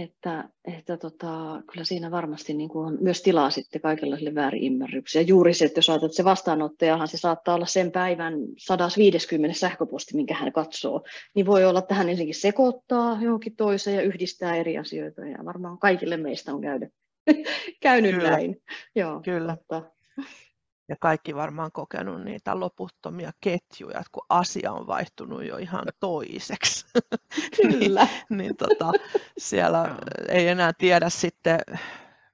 [0.00, 5.22] Että, että tota, kyllä siinä varmasti niin kuin on myös tilaa sitten kaikenlaisille väärinymmärryksiä.
[5.22, 10.16] Juuri se, että jos ajatellaan, että se vastaanottajahan se saattaa olla sen päivän 150 sähköposti,
[10.16, 14.78] minkä hän katsoo, niin voi olla, että hän ensinnäkin sekoittaa johonkin toiseen ja yhdistää eri
[14.78, 15.26] asioita.
[15.26, 16.92] Ja varmaan kaikille meistä on käynyt,
[17.82, 18.30] käynyt Kyllä.
[18.30, 18.62] näin.
[18.94, 19.52] Joo, Kyllä.
[19.52, 19.82] Mutta,
[20.90, 26.86] Ja kaikki varmaan kokenut niitä loputtomia ketjuja, että kun asia on vaihtunut jo ihan toiseksi.
[27.56, 28.08] kyllä.
[28.30, 28.92] niin tota,
[29.38, 29.96] siellä
[30.28, 31.60] ei enää tiedä sitten,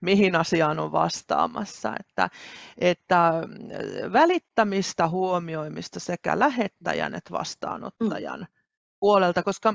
[0.00, 1.94] mihin asiaan on vastaamassa.
[2.00, 2.28] Että,
[2.78, 3.32] että
[4.12, 8.46] välittämistä, huomioimista sekä lähettäjän että vastaanottajan
[9.00, 9.74] puolelta, koska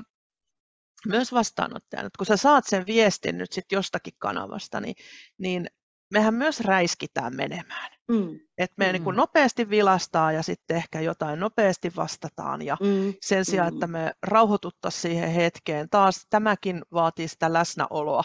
[1.07, 4.95] myös vastaanottajan, että kun sä saat sen viestin nyt sit jostakin kanavasta, niin,
[5.37, 5.67] niin
[6.12, 7.91] mehän myös räiskitään menemään.
[8.08, 8.91] Mm, Että me mm.
[8.91, 9.04] niin Mm.
[9.04, 13.76] kuin nopeasti vilastaa ja sitten ehkä jotain nopeasti vastataan ja mm, sen sijaan, Mm.
[13.76, 15.89] että me rauhoituttaisiin siihen hetkeen.
[15.89, 18.24] Taas tämäkin vaatii sitä läsnäoloa.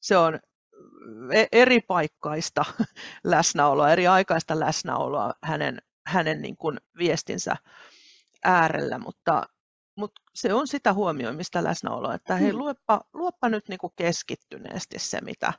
[0.00, 0.38] Se on
[1.32, 2.64] e- eri paikkaista
[3.24, 7.56] läsnäoloa, eri aikaista läsnäoloa hänen, hänen niin kuin viestinsä
[8.44, 9.42] äärellä, mutta,
[9.96, 12.58] mutta se on sitä huomioimista läsnäoloa, että hei, Mm.
[12.58, 15.52] luepa, luoppa nyt niin kuin keskittyneesti se, mitä,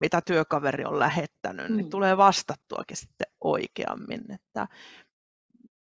[0.00, 1.90] mitä työkaveri on lähettänyt, niin Mm.
[1.90, 4.32] tulee vastattuakin sitten oikeammin.
[4.32, 4.68] Että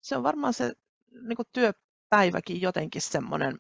[0.02, 0.74] se on varmaan se
[1.22, 3.58] niin kuin työpäiväkin jotenkin semmoinen,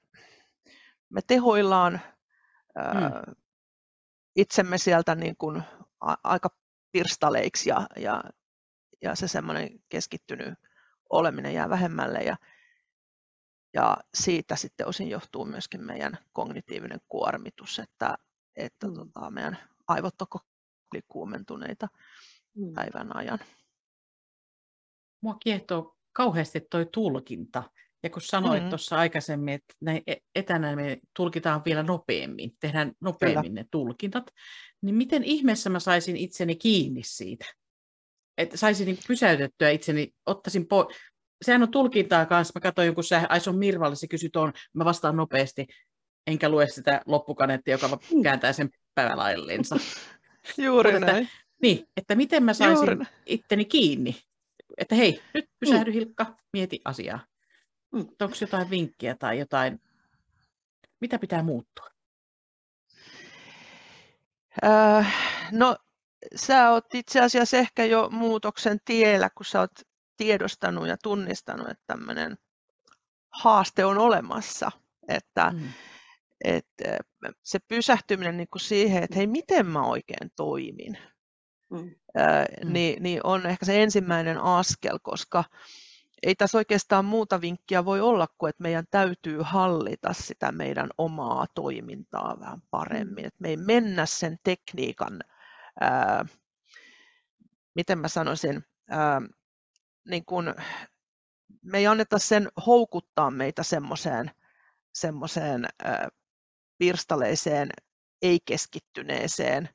[1.10, 2.02] me tehoillaan
[2.76, 3.24] ää,
[4.36, 5.63] itsemme sieltä niin kuin
[6.00, 6.50] a- aika
[6.91, 8.24] pirstaleiksi ja, ja,
[9.02, 10.54] ja se semmoinen keskittynyt
[11.10, 12.38] oleminen jää vähemmälle ja,
[13.74, 18.18] ja siitä sitten osin johtuu myöskin meidän kognitiivinen kuormitus, että,
[18.56, 18.94] että Mm.
[18.94, 20.39] tota, meidän aivot on
[21.08, 21.88] kuumentuneita
[22.56, 23.39] mm, päivän ajan.
[25.21, 27.63] Mua kiehtoo kauheasti toi tulkinta.
[28.04, 28.69] Ja kun sanoit Mm.
[28.69, 34.32] tuossa aikaisemmin, että näin e- etänä me tulkitaan vielä nopeammin, tehdään nopeammin ne tulkinnat,
[34.82, 37.45] niin miten ihmeessä mä saisin itseni kiinni siitä?
[38.38, 40.98] Että saisin niin pysäytettyä itseni, ottaisin pois.
[41.41, 42.52] Sehän on tulkintaa kanssa.
[42.56, 45.67] Mä katsoin jonkun sähä, ai se on Mirvalle, se kysyy tuon, mä vastaan nopeasti,
[46.28, 48.24] enkä lue sitä loppukanettia, joka Mm.
[48.24, 49.76] kääntää sen päivälaillinsa.
[50.58, 51.30] Juuri Mutta että- näin.
[51.62, 53.08] Niin, että miten mä Juuri saisin näin.
[53.26, 54.16] itteni kiinni.
[54.78, 57.20] Että hei, nyt pysähdy Hilkka, mieti asiaa.
[57.92, 58.00] Mm.
[58.00, 59.82] Onko jotain vinkkiä tai jotain,
[61.02, 61.88] mitä pitää muuttua?
[64.66, 65.14] Äh,
[65.52, 65.78] no,
[66.36, 69.72] sä oot itse asiassa ehkä jo muutoksen tiellä, kun sä oot
[70.18, 72.38] tiedostanut ja tunnistanut, että tämmöinen
[73.30, 74.72] haaste on olemassa.
[75.08, 75.70] Että, Mm.
[76.46, 76.98] Että
[77.44, 80.98] se pysähtyminen niin kuin siihen, että hei, miten mä oikein toimin,
[81.72, 82.74] mm, ää, Mm.
[82.74, 85.44] niin, niin on ehkä se ensimmäinen askel, koska
[86.24, 91.46] ei tässä oikeastaan muuta vinkkiä voi olla kuin, että meidän täytyy hallita sitä meidän omaa
[91.56, 93.26] toimintaa vähän paremmin.
[93.26, 95.22] Että me ei mennä sen tekniikan,
[95.80, 96.26] ää,
[97.76, 99.22] miten mä sanoisin, ää,
[100.10, 100.56] niin kun,
[101.62, 104.32] me ei anneta sen houkuttaa meitä semmoiseen
[104.96, 105.66] semmoiseen
[106.78, 107.70] pirstaleiseen,
[108.22, 109.70] ei-keskittyneeseen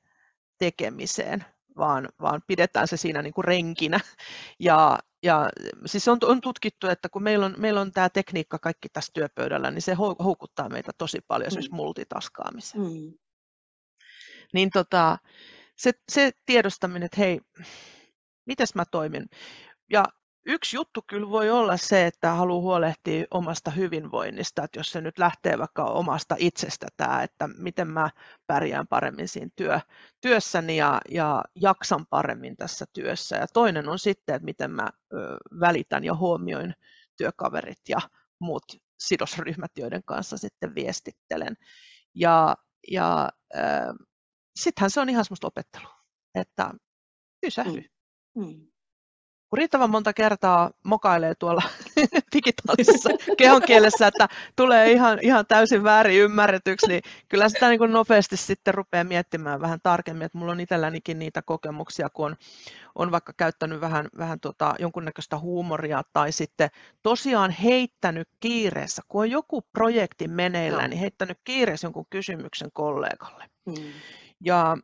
[0.58, 1.44] tekemiseen,
[1.76, 4.00] vaan, vaan pidetään se siinä niin kuin renkinä.
[4.58, 5.48] Ja, ja
[5.86, 9.70] siis on, on tutkittu, että kun meillä on, meillä on tämä tekniikka kaikki tässä työpöydällä,
[9.70, 11.76] niin se hou- houkuttaa meitä tosi paljon esimerkiksi Mm.
[11.76, 12.84] multitaskaamiseen.
[12.84, 13.12] mm,
[14.52, 15.18] Niin tota,
[15.76, 17.40] se, se tiedostaminen, että hei,
[18.46, 19.26] mites mä toimin?
[19.90, 20.04] Ja
[20.46, 25.18] yksi juttu kyllä voi olla se, että haluaa huolehtia omasta hyvinvoinnista, että jos se nyt
[25.18, 28.10] lähtee vaikka omasta itsestä tämä, että miten mä
[28.46, 29.80] pärjään paremmin siinä työ,
[30.20, 33.36] työssäni ja, ja jaksan paremmin tässä työssä.
[33.36, 34.88] Ja toinen on sitten, että miten mä
[35.60, 36.74] välitän ja huomioin
[37.16, 37.98] työkaverit ja
[38.40, 38.64] muut
[38.98, 41.56] sidosryhmät, joiden kanssa sitten viestittelen.
[42.14, 42.56] Ja,
[42.90, 43.94] ja äh,
[44.56, 45.94] sittenhän se on ihan semmoista opettelua,
[46.34, 46.70] että
[47.40, 47.84] pysähdy.
[48.36, 48.70] mm.
[49.50, 51.62] Kun riittävän monta kertaa mokailee tuolla
[52.34, 58.36] digitaalisessa kehonkielessä, että tulee ihan, ihan täysin väärin ymmärretyksi, niin kyllä sitä niin kuin nopeasti
[58.36, 62.36] sitten rupeaa miettimään vähän tarkemmin, että mulla on itsellänikin niitä kokemuksia, kun on,
[62.94, 66.70] on vaikka käyttänyt vähän, vähän tota, jonkunnäköistä huumoria tai sitten
[67.02, 70.88] tosiaan heittänyt kiireessä, kun on joku projekti meneillä, Joo.
[70.88, 73.50] niin heittänyt kiireessä jonkun kysymyksen kollegalle.
[73.66, 73.74] Mm.
[74.44, 74.76] Ja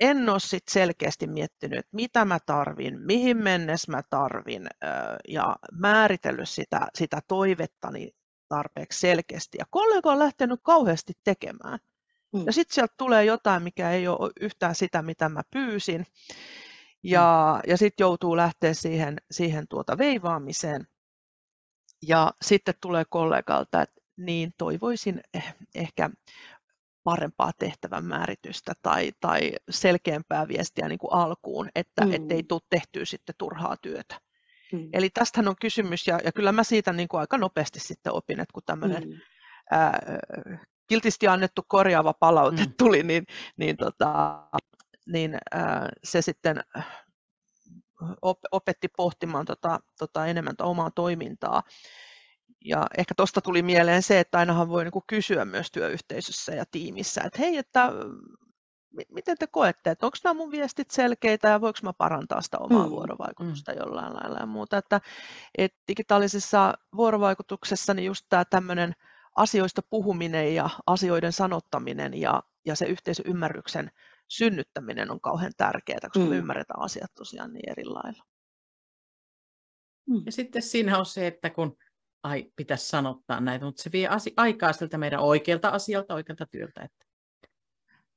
[0.00, 4.66] en ole sit selkeästi miettinyt, että mitä mä tarvin, mihin mennessä mä tarvin
[5.28, 8.10] ja määritellyt sitä, sitä toivettani
[8.48, 9.58] tarpeeksi selkeästi.
[9.58, 11.78] Ja kollega on lähtenyt kauheasti tekemään.
[12.32, 12.42] Mm.
[12.46, 16.06] Ja sitten sieltä tulee jotain, mikä ei ole yhtään sitä, mitä mä pyysin.
[17.02, 20.86] Ja, ja sitten joutuu lähteä siihen, siihen tuota veivaamiseen.
[22.02, 26.10] Ja sitten tulee kollegalta, että niin toivoisin eh- ehkä
[27.08, 32.30] parempaa tehtävän määritystä tai, tai selkeämpää viestiä niin kuin alkuun, että mm.
[32.30, 34.20] ei tule tehtyä sitten turhaa työtä.
[34.72, 34.88] Mm.
[34.92, 38.40] Eli tästähän on kysymys, ja, ja kyllä mä siitä niin kuin aika nopeasti sitten opin,
[38.40, 39.14] että kun tämmöinen mm.
[39.70, 39.98] ää,
[40.86, 42.72] kiltisti annettu korjaava palaute mm.
[42.78, 43.24] tuli, niin,
[43.56, 44.42] niin, tota,
[45.06, 46.60] niin ää, se sitten
[48.22, 51.62] op, opetti pohtimaan tota, tota enemmän omaa toimintaa.
[52.64, 57.20] Ja ehkä tuosta tuli mieleen se, että ainahan voi niinku kysyä myös työyhteisössä ja tiimissä,
[57.24, 57.92] että hei, että
[59.08, 62.84] miten te koette, että onko nämä mun viestit selkeitä ja voiko mä parantaa sitä omaa
[62.84, 62.90] mm.
[62.90, 63.78] vuorovaikutusta mm.
[63.78, 64.76] jollain lailla ja muuta.
[64.76, 65.00] Että,
[65.58, 68.92] että digitaalisessa vuorovaikutuksessa niin just tämä tämmöinen
[69.36, 73.90] asioista puhuminen ja asioiden sanottaminen ja, ja se yhteisöymmärryksen
[74.28, 76.28] synnyttäminen on kauhean tärkeää, koska mm.
[76.28, 78.24] me ymmärretään asiat tosiaan niin eri lailla.
[80.08, 80.22] Mm.
[80.26, 81.76] Ja sitten siinä on se, että kun
[82.22, 86.82] ai, pitäisi sanottaa näitä, mutta se vie asi- aikaa siltä meidän oikealta asialta, oikealta työltä.
[86.82, 87.06] Että,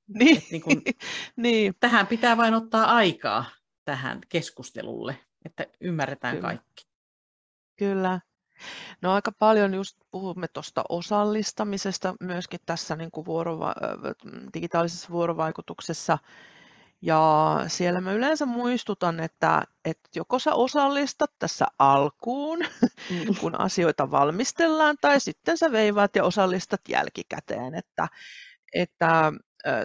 [0.20, 0.38] niin.
[0.38, 0.82] Että niin kun,
[1.36, 1.74] niin.
[1.80, 3.46] Tähän pitää vain ottaa aikaa
[3.86, 6.48] tähän keskustelulle, että ymmärretään Kyllä.
[6.48, 6.88] kaikki.
[7.78, 8.20] Kyllä.
[9.02, 13.76] No aika paljon just puhumme tuosta osallistamisesta myöskin tässä niin kuin vuorova-
[14.54, 16.18] digitaalisessa vuorovaikutuksessa.
[17.02, 22.60] Ja siellä mä yleensä muistutan, että, että joko sä osallistat tässä alkuun,
[23.10, 23.36] mm.
[23.40, 27.76] kun asioita valmistellaan, tai sitten sä veivaat ja osallistat jälkikäteen.
[27.76, 28.08] Että,
[28.74, 29.34] että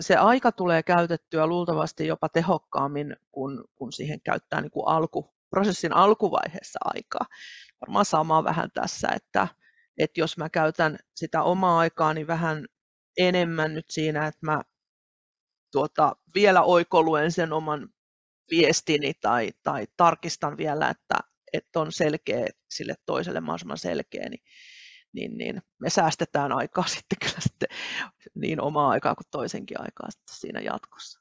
[0.00, 5.92] se aika tulee käytettyä luultavasti jopa tehokkaammin, kun, kun siihen käyttää niin kuin alku, prosessin
[5.92, 7.26] alkuvaiheessa aikaa.
[7.80, 9.48] Varmaan sama vähän tässä, että,
[9.98, 12.66] että jos mä käytän sitä omaa aikaani vähän
[13.18, 14.62] enemmän nyt siinä, että mä
[15.72, 17.88] tuota, vielä oikoluen sen oman
[18.50, 21.14] viestini tai, tai tarkistan vielä, että,
[21.52, 24.42] että on selkeä sille toiselle mahdollisimman selkeä, niin,
[25.12, 27.68] niin, niin me säästetään aikaa sitten kyllä sitten
[28.34, 31.20] niin omaa aikaa kuin toisenkin aikaa sitten siinä jatkossa.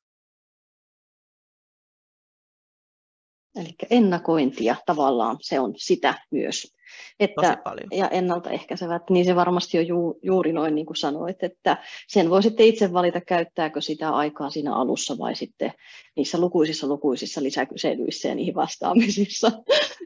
[3.55, 6.75] Eli ennakointia tavallaan se on sitä myös.
[7.19, 7.57] Että,
[7.91, 12.43] ja ennaltaehkäisevät, niin se varmasti on ju, juuri noin niin kuin sanoit, että sen voi
[12.43, 15.73] sitten itse valita, käyttääkö sitä aikaa siinä alussa vai sitten
[16.15, 19.51] niissä lukuisissa lukuisissa lisäkyselyissä ja niihin vastaamisissa.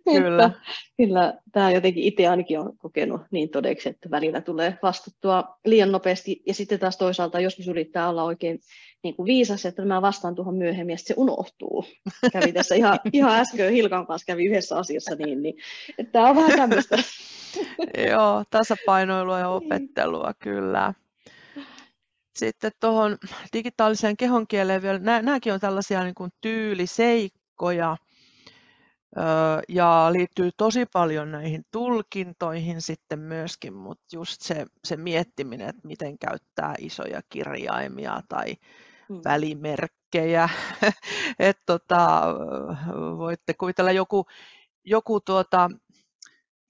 [0.03, 0.45] Kyllä.
[0.45, 0.59] että,
[0.97, 6.41] kyllä tämä jotenkin itse ainakin on kokenut niin todeksi, että välillä tulee vastattua liian nopeasti
[6.47, 8.59] ja sitten taas toisaalta joskus yrittää olla oikein
[9.03, 11.85] niin kuin viisas, että mä vastaan tuohon myöhemmin ja se unohtuu.
[12.31, 15.55] Kävi tässä ihan, ihan äsken Hilkan kanssa kävi yhdessä asiassa niin, niin
[15.97, 16.97] että tämä on vähän tämmöistä.
[18.11, 20.93] Joo, tasapainoilua ja opettelua kyllä.
[22.35, 23.17] Sitten tuohon
[23.53, 27.97] digitaaliseen kehonkieleen vielä, nämäkin on tällaisia niin kuin tyyliseikkoja,
[29.69, 36.19] ja liittyy tosi paljon näihin tulkintoihin sitten myöskin, mutta just se, se miettiminen, että miten
[36.19, 38.55] käyttää isoja kirjaimia tai
[39.09, 39.21] mm.
[39.25, 40.49] välimerkkejä.
[41.39, 42.21] että tota,
[43.17, 44.25] voitte kuvitella joku,
[44.83, 45.69] joku tuota,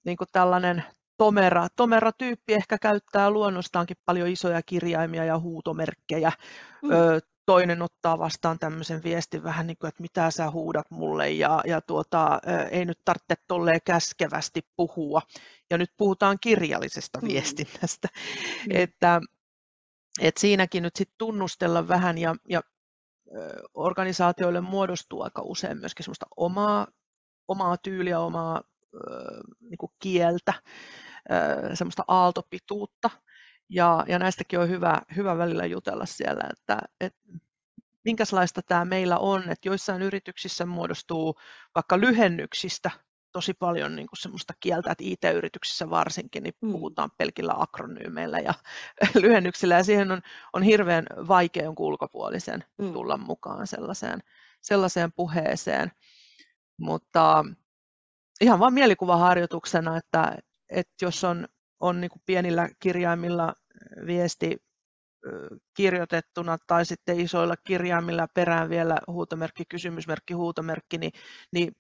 [0.06, 0.84] niin kuin tällainen
[1.18, 6.32] tomera, tomera tyyppi ehkä käyttää luonnostaankin paljon isoja kirjaimia ja huutomerkkejä.
[6.84, 6.92] Mm.
[6.92, 11.62] Ö, toinen ottaa vastaan tämmöisen viestin vähän niin kuin, että mitä sä huudat mulle ja,
[11.66, 12.40] ja tuota,
[12.72, 15.22] ei nyt tarvitse tolleen käskevästi puhua.
[15.70, 17.28] Ja nyt puhutaan kirjallisesta mm.
[17.28, 18.08] viestinnästä.
[18.14, 18.76] Mm.
[18.76, 19.22] Että,
[20.22, 22.62] että siinäkin nyt sitten tunnustella vähän ja, ja
[23.74, 26.88] organisaatioille muodostuu aika usein myöskin semmoista omaa,
[27.48, 28.62] omaa tyyliä, omaa
[29.60, 30.54] niin kuin kieltä,
[31.74, 33.10] semmoista aaltopituutta.
[33.70, 37.20] Ja, ja näistäkin on hyvä, hyvä välillä jutella siellä, että, että
[38.06, 41.36] minkälaista tämä meillä on, että joissain yrityksissä muodostuu
[41.76, 42.92] vaikka lyhennyksistä
[43.40, 46.72] tosi paljon niin kuin semmoista kieltä, että IT-yrityksissä varsinkin niin mm.
[46.72, 48.54] puhutaan pelkillä akronyymeillä ja
[49.22, 50.22] lyhennyksillä, ja siihen on,
[50.54, 52.94] on hirveän vaikea jonkun ulkopuolisen mm.
[52.94, 54.20] tulla mukaan sellaiseen,
[54.62, 55.92] sellaiseen puheeseen.
[56.80, 57.46] Mutta
[58.42, 60.38] ihan vain mielikuvaharjoituksena, että,
[60.70, 61.48] että jos on,
[61.80, 63.54] on niin kuin pienillä kirjaimilla
[64.06, 64.58] viesti
[65.74, 71.12] kirjoitettuna tai sitten isoilla kirjaimilla perään vielä huutomerkki, kysymysmerkki, huutomerkki, niin,
[71.54, 71.76] niin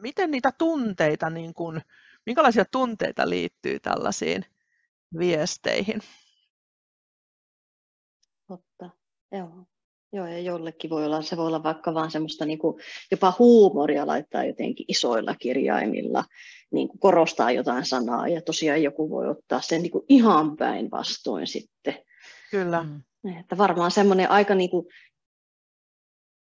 [0.00, 1.82] miten niitä tunteita, niin kuin,
[2.26, 4.44] minkälaisia tunteita liittyy tällaisiin
[5.18, 6.00] viesteihin?
[8.48, 8.90] Totta,
[9.32, 9.66] joo.
[10.12, 14.06] Joo, ja jollekin voi olla, se voi olla vaikka vaan semmoista niin kuin, jopa huumoria
[14.06, 16.24] laittaa jotenkin isoilla kirjaimilla,
[16.70, 21.46] niin kuin korostaa jotain sanaa, ja tosiaan joku voi ottaa sen niin kuin ihan päinvastoin
[21.46, 21.94] sitten.
[22.50, 22.82] Kyllä.
[22.82, 23.38] Mm.
[23.40, 24.86] Että varmaan semmoinen aika niin kuin,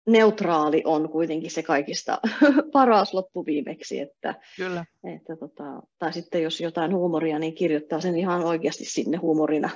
[0.06, 2.20] neutraali on kuitenkin se kaikista
[2.74, 4.00] paras loppuviimeksi.
[4.00, 4.86] Että, Kyllä.
[5.16, 5.64] Että tota,
[6.00, 9.70] tai sitten jos jotain huumoria, niin kirjoittaa sen ihan oikeasti sinne huumorina.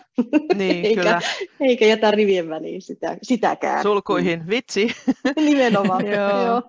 [0.55, 1.21] Niin, eikä, kyllä.
[1.59, 3.83] eikä jätä rivien väliin sitä, sitäkään.
[3.83, 4.87] Sulkuihin, vitsi.
[5.35, 6.05] Nimenomaan.
[6.07, 6.45] Joo.
[6.45, 6.61] Joo.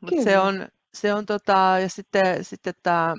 [0.00, 3.14] Mut se on, se on tota, ja sitten, sitten tämä,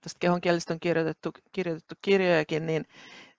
[0.00, 2.84] tästä kehonkielistä on kirjoitettu, kirjoitettu kirjojakin, niin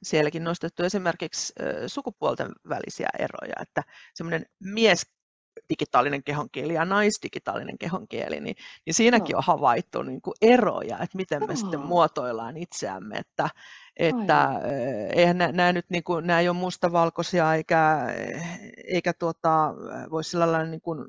[0.04, 1.54] sielläkin nostettu esimerkiksi
[1.88, 3.84] sukupuolten välisiä eroja, että
[4.14, 5.04] semmoinen mies
[5.70, 9.38] digitaalinen kehonkieli ja naisdigitaalinen kehonkieli, niin, niin siinäkin Joo.
[9.38, 13.50] on havaittu niin kuin eroja, että miten me sitten muotoillaan itseämme, että,
[13.98, 14.62] että Aivan.
[15.16, 18.00] eihän nämä, nämä nyt niin kuin, nämä ei ole mustavalkoisia eikä,
[18.88, 19.74] eikä tuota,
[20.12, 21.06] voi sillä lailla niin kuin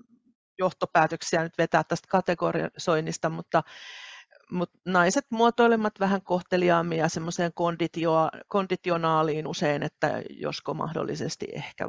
[0.59, 3.63] johtopäätöksiä nyt vetää tästä kategorisoinnista, mutta,
[4.51, 11.89] mutta naiset muotoilemat vähän kohteliaammin ja semmoiseen konditio, konditionaaliin usein, että josko mahdollisesti ehkä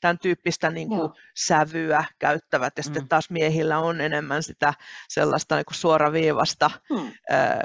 [0.00, 1.14] tämän tyyppistä niin kuin Joo.
[1.36, 3.08] sävyä käyttävät ja sitten Mm.
[3.08, 4.74] taas miehillä on enemmän sitä
[5.08, 7.12] sellaista niin kuin suoraviivasta Hmm.
[7.30, 7.60] ää,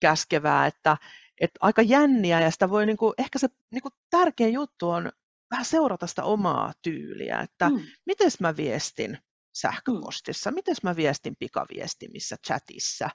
[0.00, 0.96] käskevää, että,
[1.40, 5.12] että aika jänniä ja sitä voi niin kuin, ehkä se niin kuin tärkein juttu on
[5.50, 7.80] vähän seurata sitä omaa tyyliä, että Hmm.
[8.06, 9.18] miten mä viestin
[9.60, 13.10] sähköpostissa, miten mä viestin pikaviestimissä, chatissa,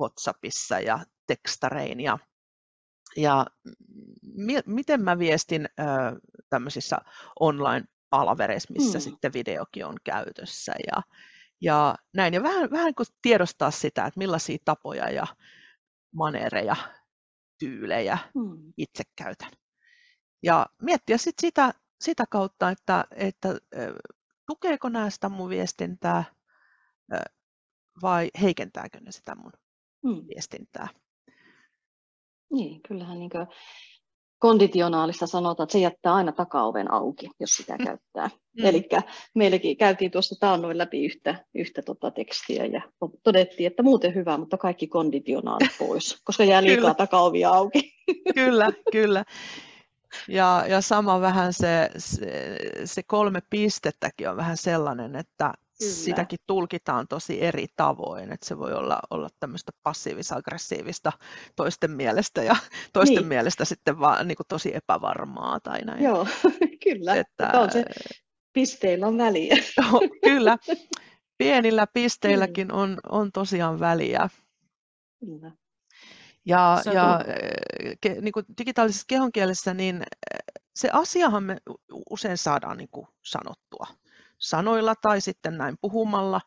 [0.00, 2.18] Whatsappissa ja tekstarein ja,
[3.16, 3.46] ja
[4.22, 5.68] mi- miten mä viestin
[6.50, 6.98] tämmöisissä
[7.40, 9.02] online-palavereissa, missä Hmm.
[9.02, 11.02] sitten videokin on käytössä ja,
[11.60, 12.34] ja näin.
[12.34, 15.26] Ja vähän, vähän kun tiedostaa sitä, että millaisia tapoja ja
[16.14, 16.76] maneereja,
[17.58, 18.72] tyylejä Hmm.
[18.76, 19.52] itse käytän.
[20.42, 23.48] Ja miettiä sit sitä, sitä kautta, että, että
[24.46, 26.24] tukeeko nämä sitä mun viestintää
[28.02, 29.52] vai heikentääkö ne sitä mun
[30.06, 30.22] Hmm.
[30.28, 30.88] viestintää.
[32.52, 33.30] Niin, kyllähän niin
[34.38, 38.30] konditionaalista sanotaan, että se jättää aina takaoven auki, jos sitä käyttää.
[38.58, 38.64] Mm.
[38.64, 38.88] Eli
[39.34, 42.82] meilläkin käytiin tuossa taannoin läpi yhtä, yhtä tota tekstiä ja
[43.22, 46.94] todettiin, että muuten hyvä, mutta kaikki konditionaalit pois, koska jää liikaa Kyllä.
[46.94, 47.92] takaovia auki.
[48.34, 49.24] Kyllä, kyllä.
[50.28, 55.92] Ja, ja sama vähän se, se, se kolme pistettäkin on vähän sellainen, että Kyllä.
[55.92, 61.12] sitäkin tulkitaan tosi eri tavoin, että se voi olla, olla tämmöistä passiivis-aggressiivista
[61.56, 62.56] toisten mielestä ja
[62.92, 63.26] toisten Niin.
[63.26, 66.04] mielestä sitten vaan niin kuin tosi epävarmaa tai näin.
[66.04, 66.26] Joo,
[66.84, 67.14] kyllä.
[67.14, 67.84] Että, on se,
[68.52, 69.56] pisteillä on väliä.
[69.78, 70.58] Joo, kyllä,
[71.38, 74.28] pienillä pisteilläkin on, on tosiaan väliä.
[75.20, 75.52] Kyllä.
[76.46, 81.56] Ja, Sä ja eh, ke, niin kuin digitaalisessa kehonkielessä, niin eh, se asiahan me
[82.10, 83.86] usein saadaan niin kuin sanottua.
[84.38, 86.40] Sanoilla tai sitten näin puhumalla,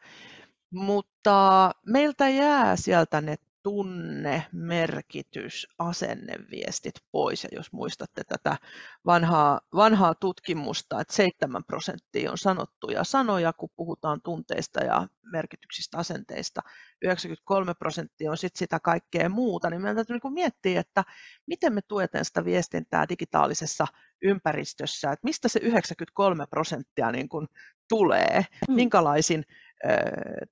[0.74, 7.44] mutta meiltä jää sieltä ne tunne, merkitys, asenneviestit pois.
[7.44, 8.58] Ja jos muistatte tätä
[9.06, 16.62] vanhaa, vanhaa tutkimusta, että 7 prosenttia on sanottuja sanoja, kun puhutaan tunteista ja merkityksistä, asenteista,
[17.02, 21.04] 93 prosenttia on sitten sitä kaikkea muuta, niin meidän täytyy niin miettiä, että
[21.48, 23.88] miten me tuetaan sitä viestintää digitaalisessa
[24.22, 27.48] ympäristössä, että mistä se 93 prosenttia niin kuin
[27.90, 28.76] tulee, Mm.
[28.76, 29.44] minkälaisin
[29.86, 29.94] äh,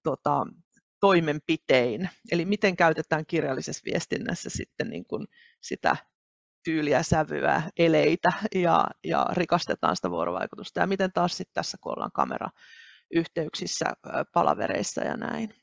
[0.04, 0.48] tota,
[1.00, 5.28] toimenpitein, eli miten käytetään kirjallisessa viestinnässä sitten niin kuin
[5.62, 5.96] sitä
[6.64, 12.12] tyyliä, sävyä, eleitä ja, ja rikastetaan sitä vuorovaikutusta ja miten taas sitten tässä, kun ollaan
[12.14, 13.86] kamerayhteyksissä,
[14.34, 15.54] palavereissa ja näin.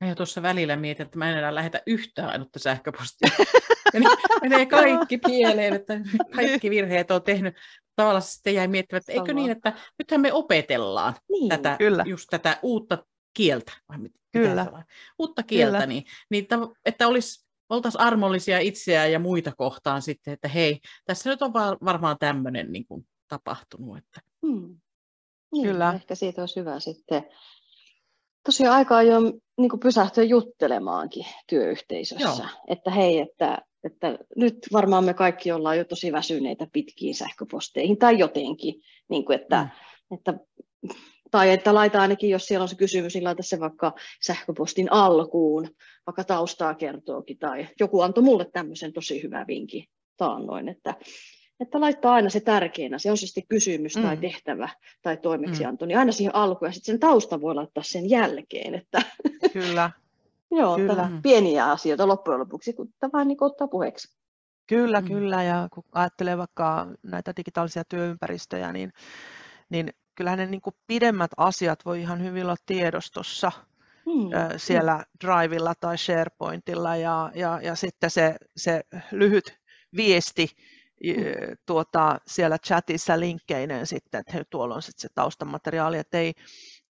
[0.00, 3.30] Mä jo tuossa välillä mietin, että mä en enää lähetä yhtään ainutta sähköpostia.
[3.92, 5.94] Menee, menee kaikki pieleen, että
[6.34, 7.56] kaikki virheet on tehnyt.
[7.96, 11.48] Tavallaan sitten jäi miettimään, että eikö niin, että nythän me opetellaan Niin.
[11.48, 12.04] tätä, Kyllä.
[12.06, 13.72] just tätä uutta kieltä.
[13.88, 14.84] vai mit- Kyllä.
[15.18, 15.86] Uutta kieltä, Kyllä.
[15.86, 21.30] niin, niin tav- että olisi, oltaisiin armollisia itseään ja muita kohtaan sitten, että hei, tässä
[21.30, 23.98] nyt on va- varmaan tämmöinen niin kuin tapahtunut.
[23.98, 24.80] Että, Hmm.
[25.52, 25.92] Niin, Kyllä.
[25.94, 27.26] Ehkä siitä olisi hyvä sitten
[28.44, 32.24] tosiaan aika ajoin niin pysähtyä juttelemaankin työyhteisössä.
[32.24, 32.48] Joo.
[32.68, 38.18] Että hei, että, että nyt varmaan me kaikki ollaan jo tosi väsyneitä pitkiin sähköposteihin tai
[38.18, 38.74] jotenkin.
[39.08, 39.68] Niin kuin että,
[40.10, 40.14] Mm.
[40.16, 40.34] että,
[41.30, 45.68] tai että laita ainakin, jos siellä on se kysymys, niin laita se vaikka sähköpostin alkuun,
[46.06, 47.38] vaikka taustaa kertookin.
[47.38, 49.84] Tai joku antoi mulle tämmöisen tosi hyvän vinkin
[50.16, 50.94] taannoin, että
[51.60, 54.20] että laittaa aina se tärkein asia, on se sitten kysymys tai Mm.
[54.20, 54.68] tehtävä
[55.02, 59.02] tai toimeksianto, niin aina siihen alkuun ja sitten sen tausta voi laittaa sen jälkeen, että
[59.52, 59.90] Kyllä,
[60.50, 60.94] joo, Kyllä.
[60.94, 61.10] Kyllä.
[61.22, 64.18] pieniä asioita loppujen lopuksi, kun tämä vain niin ottaa puheeksi.
[64.66, 65.06] kyllä, Mm.
[65.08, 65.42] kyllä.
[65.42, 68.92] Ja kun ajattelee vaikka näitä digitaalisia työympäristöjä, niin,
[69.68, 73.52] niin kyllähän ne niin kuin pidemmät asiat voi ihan hyvin olla tiedostossa
[74.34, 78.82] ö, siellä Drivella tai SharePointilla ja, ja, ja sitten se, se
[79.12, 79.58] lyhyt
[79.96, 80.48] viesti
[81.66, 86.32] tuota, siellä chatissa linkkeineen sitten, että hei, tuolla on sitten se taustamateriaali, että ei,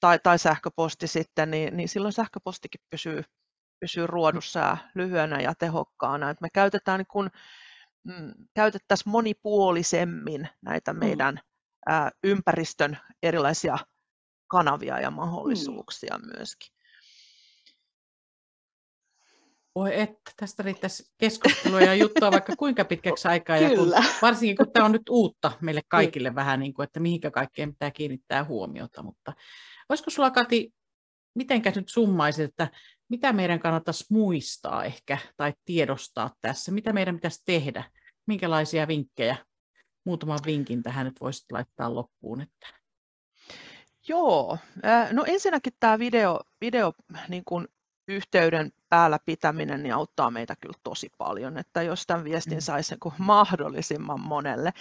[0.00, 3.22] tai, tai sähköposti sitten, niin, niin silloin sähköpostikin pysyy,
[3.84, 6.30] pysyy ruodussa ja lyhyenä ja tehokkaana.
[6.30, 7.30] Että me käytetään niin kun,
[8.04, 10.98] mm, käytettäisiin monipuolisemmin näitä mm.
[10.98, 11.94] meidän mm.
[11.94, 13.78] ä, ympäristön erilaisia
[14.46, 16.30] kanavia ja mahdollisuuksia mm.
[16.36, 16.74] myöskin.
[19.74, 23.56] Voi että, tästä riittäisi keskustelua ja juttua vaikka kuinka pitkäksi aikaa.
[23.56, 27.30] Ja kun, varsinkin kun tämä on nyt uutta meille kaikille vähän, niin kuin, että mihinkä
[27.30, 29.02] kaikkeen pitää kiinnittää huomiota.
[29.02, 29.32] Mutta
[29.88, 30.74] olisiko sulla Kati,
[31.34, 32.68] mitenkä nyt summaisit, että
[33.08, 36.72] mitä meidän kannattaisi muistaa ehkä tai tiedostaa tässä?
[36.72, 37.84] Mitä meidän pitäisi tehdä?
[38.26, 39.36] Minkälaisia vinkkejä?
[40.04, 42.40] Muutaman vinkin tähän nyt voisit laittaa loppuun.
[42.40, 42.66] Että...
[44.08, 44.58] Joo,
[45.12, 46.92] no ensinnäkin tämä video, video
[47.28, 47.68] niin kuin
[48.08, 52.60] yhteyden päällä pitäminen niin auttaa meitä kyllä tosi paljon, että jos tämän viestin mm.
[52.60, 54.72] saisi niin mahdollisimman monelle.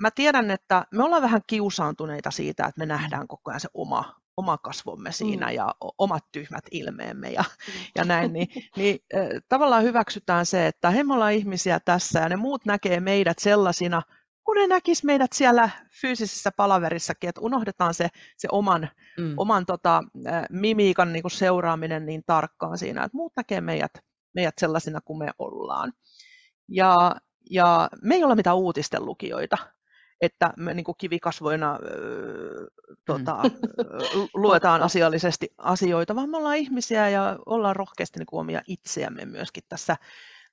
[0.00, 4.16] Mä tiedän, että me ollaan vähän kiusaantuneita siitä, että me nähdään koko ajan se oma,
[4.36, 5.52] oma kasvomme siinä mm.
[5.52, 7.72] ja omat tyhmät ilmeemme ja, mm.
[7.96, 12.28] ja näin, niin, niin äh, tavallaan hyväksytään se, että he me ollaan ihmisiä tässä ja
[12.28, 14.02] ne muut näkee meidät sellaisina,
[14.44, 15.70] kun ne näkis meidät siellä
[16.00, 19.34] fyysisessä palaverissakin, että unohdetaan se, se oman, mm.
[19.36, 20.02] oman tota,
[20.50, 23.92] mimiikan niin kuin seuraaminen niin tarkkaan siinä, että muut näkee meidät,
[24.34, 25.92] meidät sellaisina kuin me ollaan.
[26.68, 27.16] Ja,
[27.50, 29.56] ja me ei ole mitään uutisten lukijoita,
[30.20, 31.78] että me niin kuin kivikasvoina äh,
[33.04, 34.28] tota, mm.
[34.34, 39.62] luetaan asiallisesti asioita, vaan me ollaan ihmisiä ja ollaan rohkeasti niin kuin omia itseämme myöskin
[39.68, 39.96] tässä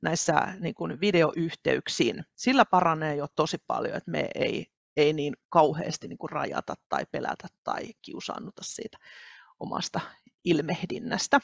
[0.01, 2.23] näissä niin kuin videoyhteyksiin.
[2.35, 4.65] Sillä paranee jo tosi paljon, että me ei,
[4.97, 8.97] ei niin kauheasti niin kuin rajata tai pelätä tai kiusaannuta siitä
[9.59, 9.99] omasta
[10.45, 11.39] ilmehdinnästä.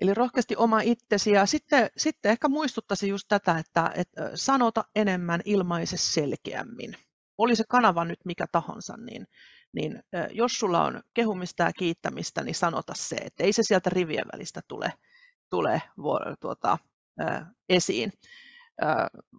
[0.00, 5.40] Eli rohkeasti oma itsesi ja sitten, sitten ehkä muistuttaisi just tätä, että, että sanota enemmän,
[5.44, 6.96] ilmaise selkeämmin.
[7.38, 9.26] Oli se kanava nyt mikä tahansa, niin,
[9.72, 14.26] niin jos sulla on kehumista ja kiittämistä, niin sanota se, että ei se sieltä rivien
[14.32, 14.92] välistä tule,
[15.50, 15.82] tule
[16.40, 16.78] tuota,
[17.68, 18.12] esiin.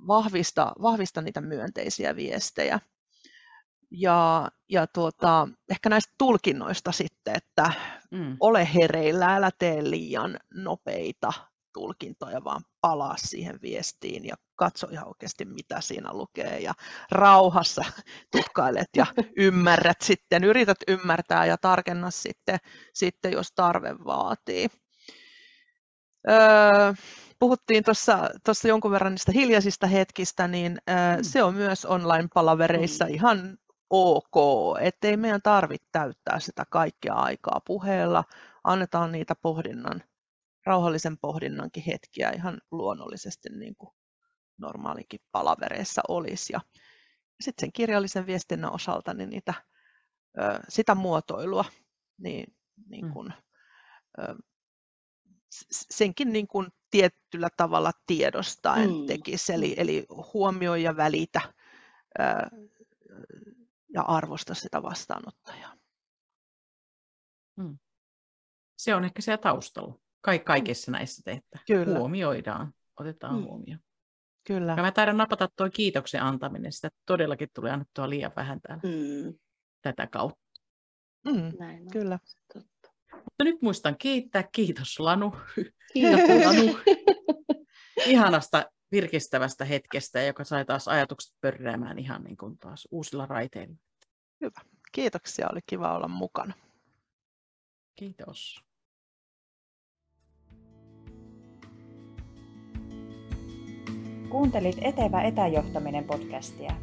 [0.07, 2.79] Vahvista, vahvista niitä myönteisiä viestejä.
[3.91, 7.71] Ja, ja tuota, ehkä näistä tulkinnoista sitten, että
[8.11, 8.37] mm.
[8.39, 11.33] ole hereillä, älä tee liian nopeita
[11.73, 16.73] tulkintoja, vaan palaa siihen viestiin ja katso ihan oikeasti, mitä siinä lukee ja
[17.11, 17.83] rauhassa
[18.31, 19.05] tutkailet ja
[19.37, 22.57] ymmärrät sitten, yrität ymmärtää ja tarkenna sitten,
[22.93, 24.67] sitten jos tarve vaatii.
[26.29, 26.93] Öö,
[27.39, 31.23] puhuttiin tuossa jonkun verran niistä hiljaisista hetkistä, niin öö, mm.
[31.23, 33.13] se on myös online-palavereissa mm.
[33.13, 33.57] ihan
[33.89, 34.35] ok,
[34.81, 38.23] ettei meidän tarvitse täyttää sitä kaikkea aikaa puheella.
[38.63, 40.03] Annetaan niitä pohdinnan,
[40.65, 43.91] rauhallisen pohdinnankin hetkiä ihan luonnollisesti niin kuin
[44.57, 46.53] normaalikin palavereissa olisi.
[46.53, 46.61] Ja
[47.41, 49.53] sitten sen kirjallisen viestinnän osalta niin niitä,
[50.69, 51.65] sitä muotoilua
[52.17, 52.55] niin,
[52.89, 53.13] niin mm.
[53.13, 53.33] kuin,
[55.71, 59.05] senkin niin kuin tietyllä tavalla tiedostaen mm.
[59.07, 61.41] tekisi, eli, eli huomioi ja välitä
[63.93, 65.75] ja arvosta sitä vastaanottajaa.
[67.55, 67.77] Mm.
[68.77, 69.99] Se on ehkä siellä taustalla.
[70.21, 70.93] Ka- kaikessa mm.
[70.93, 71.59] näissä tehtä.
[71.67, 71.99] Kyllä.
[71.99, 73.43] Huomioidaan, otetaan mm.
[73.43, 73.79] huomioon.
[74.47, 74.73] Kyllä.
[74.77, 76.71] Ja mä taidan napata tuo kiitoksen antaminen.
[76.71, 79.33] Sitä todellakin tulee annettua liian vähän täällä mm.
[79.81, 80.61] tätä kautta.
[81.25, 81.53] Mm.
[81.59, 81.91] Näin on.
[81.91, 82.19] Kyllä.
[83.13, 84.43] Mutta nyt muistan kiittää.
[84.51, 85.35] Kiitos Lanu.
[85.93, 86.79] Kiitos Lanu.
[88.05, 93.75] Ihanasta virkistävästä hetkestä, joka sai taas ajatukset pörräämään ihan niin kuin taas uusilla raiteilla.
[94.41, 94.61] Hyvä.
[94.91, 95.47] Kiitoksia.
[95.51, 96.53] Oli kiva olla mukana.
[97.95, 98.63] Kiitos.
[104.29, 106.75] Kuuntelit Etevä etäjohtaminen podcastia.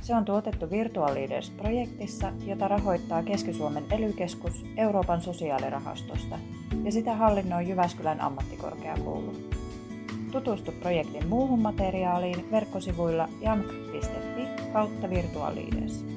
[0.00, 4.14] Se on tuotettu Virtual Leaders-projektissa, jota rahoittaa Keski-Suomen ely
[4.76, 6.38] Euroopan sosiaalirahastosta
[6.84, 9.49] ja sitä hallinnoi Jyväskylän ammattikorkeakoulu.
[10.30, 16.09] Tutustu projektin muuhun materiaaliin verkkosivuilla jamk.fi kautta Virtual Leaders.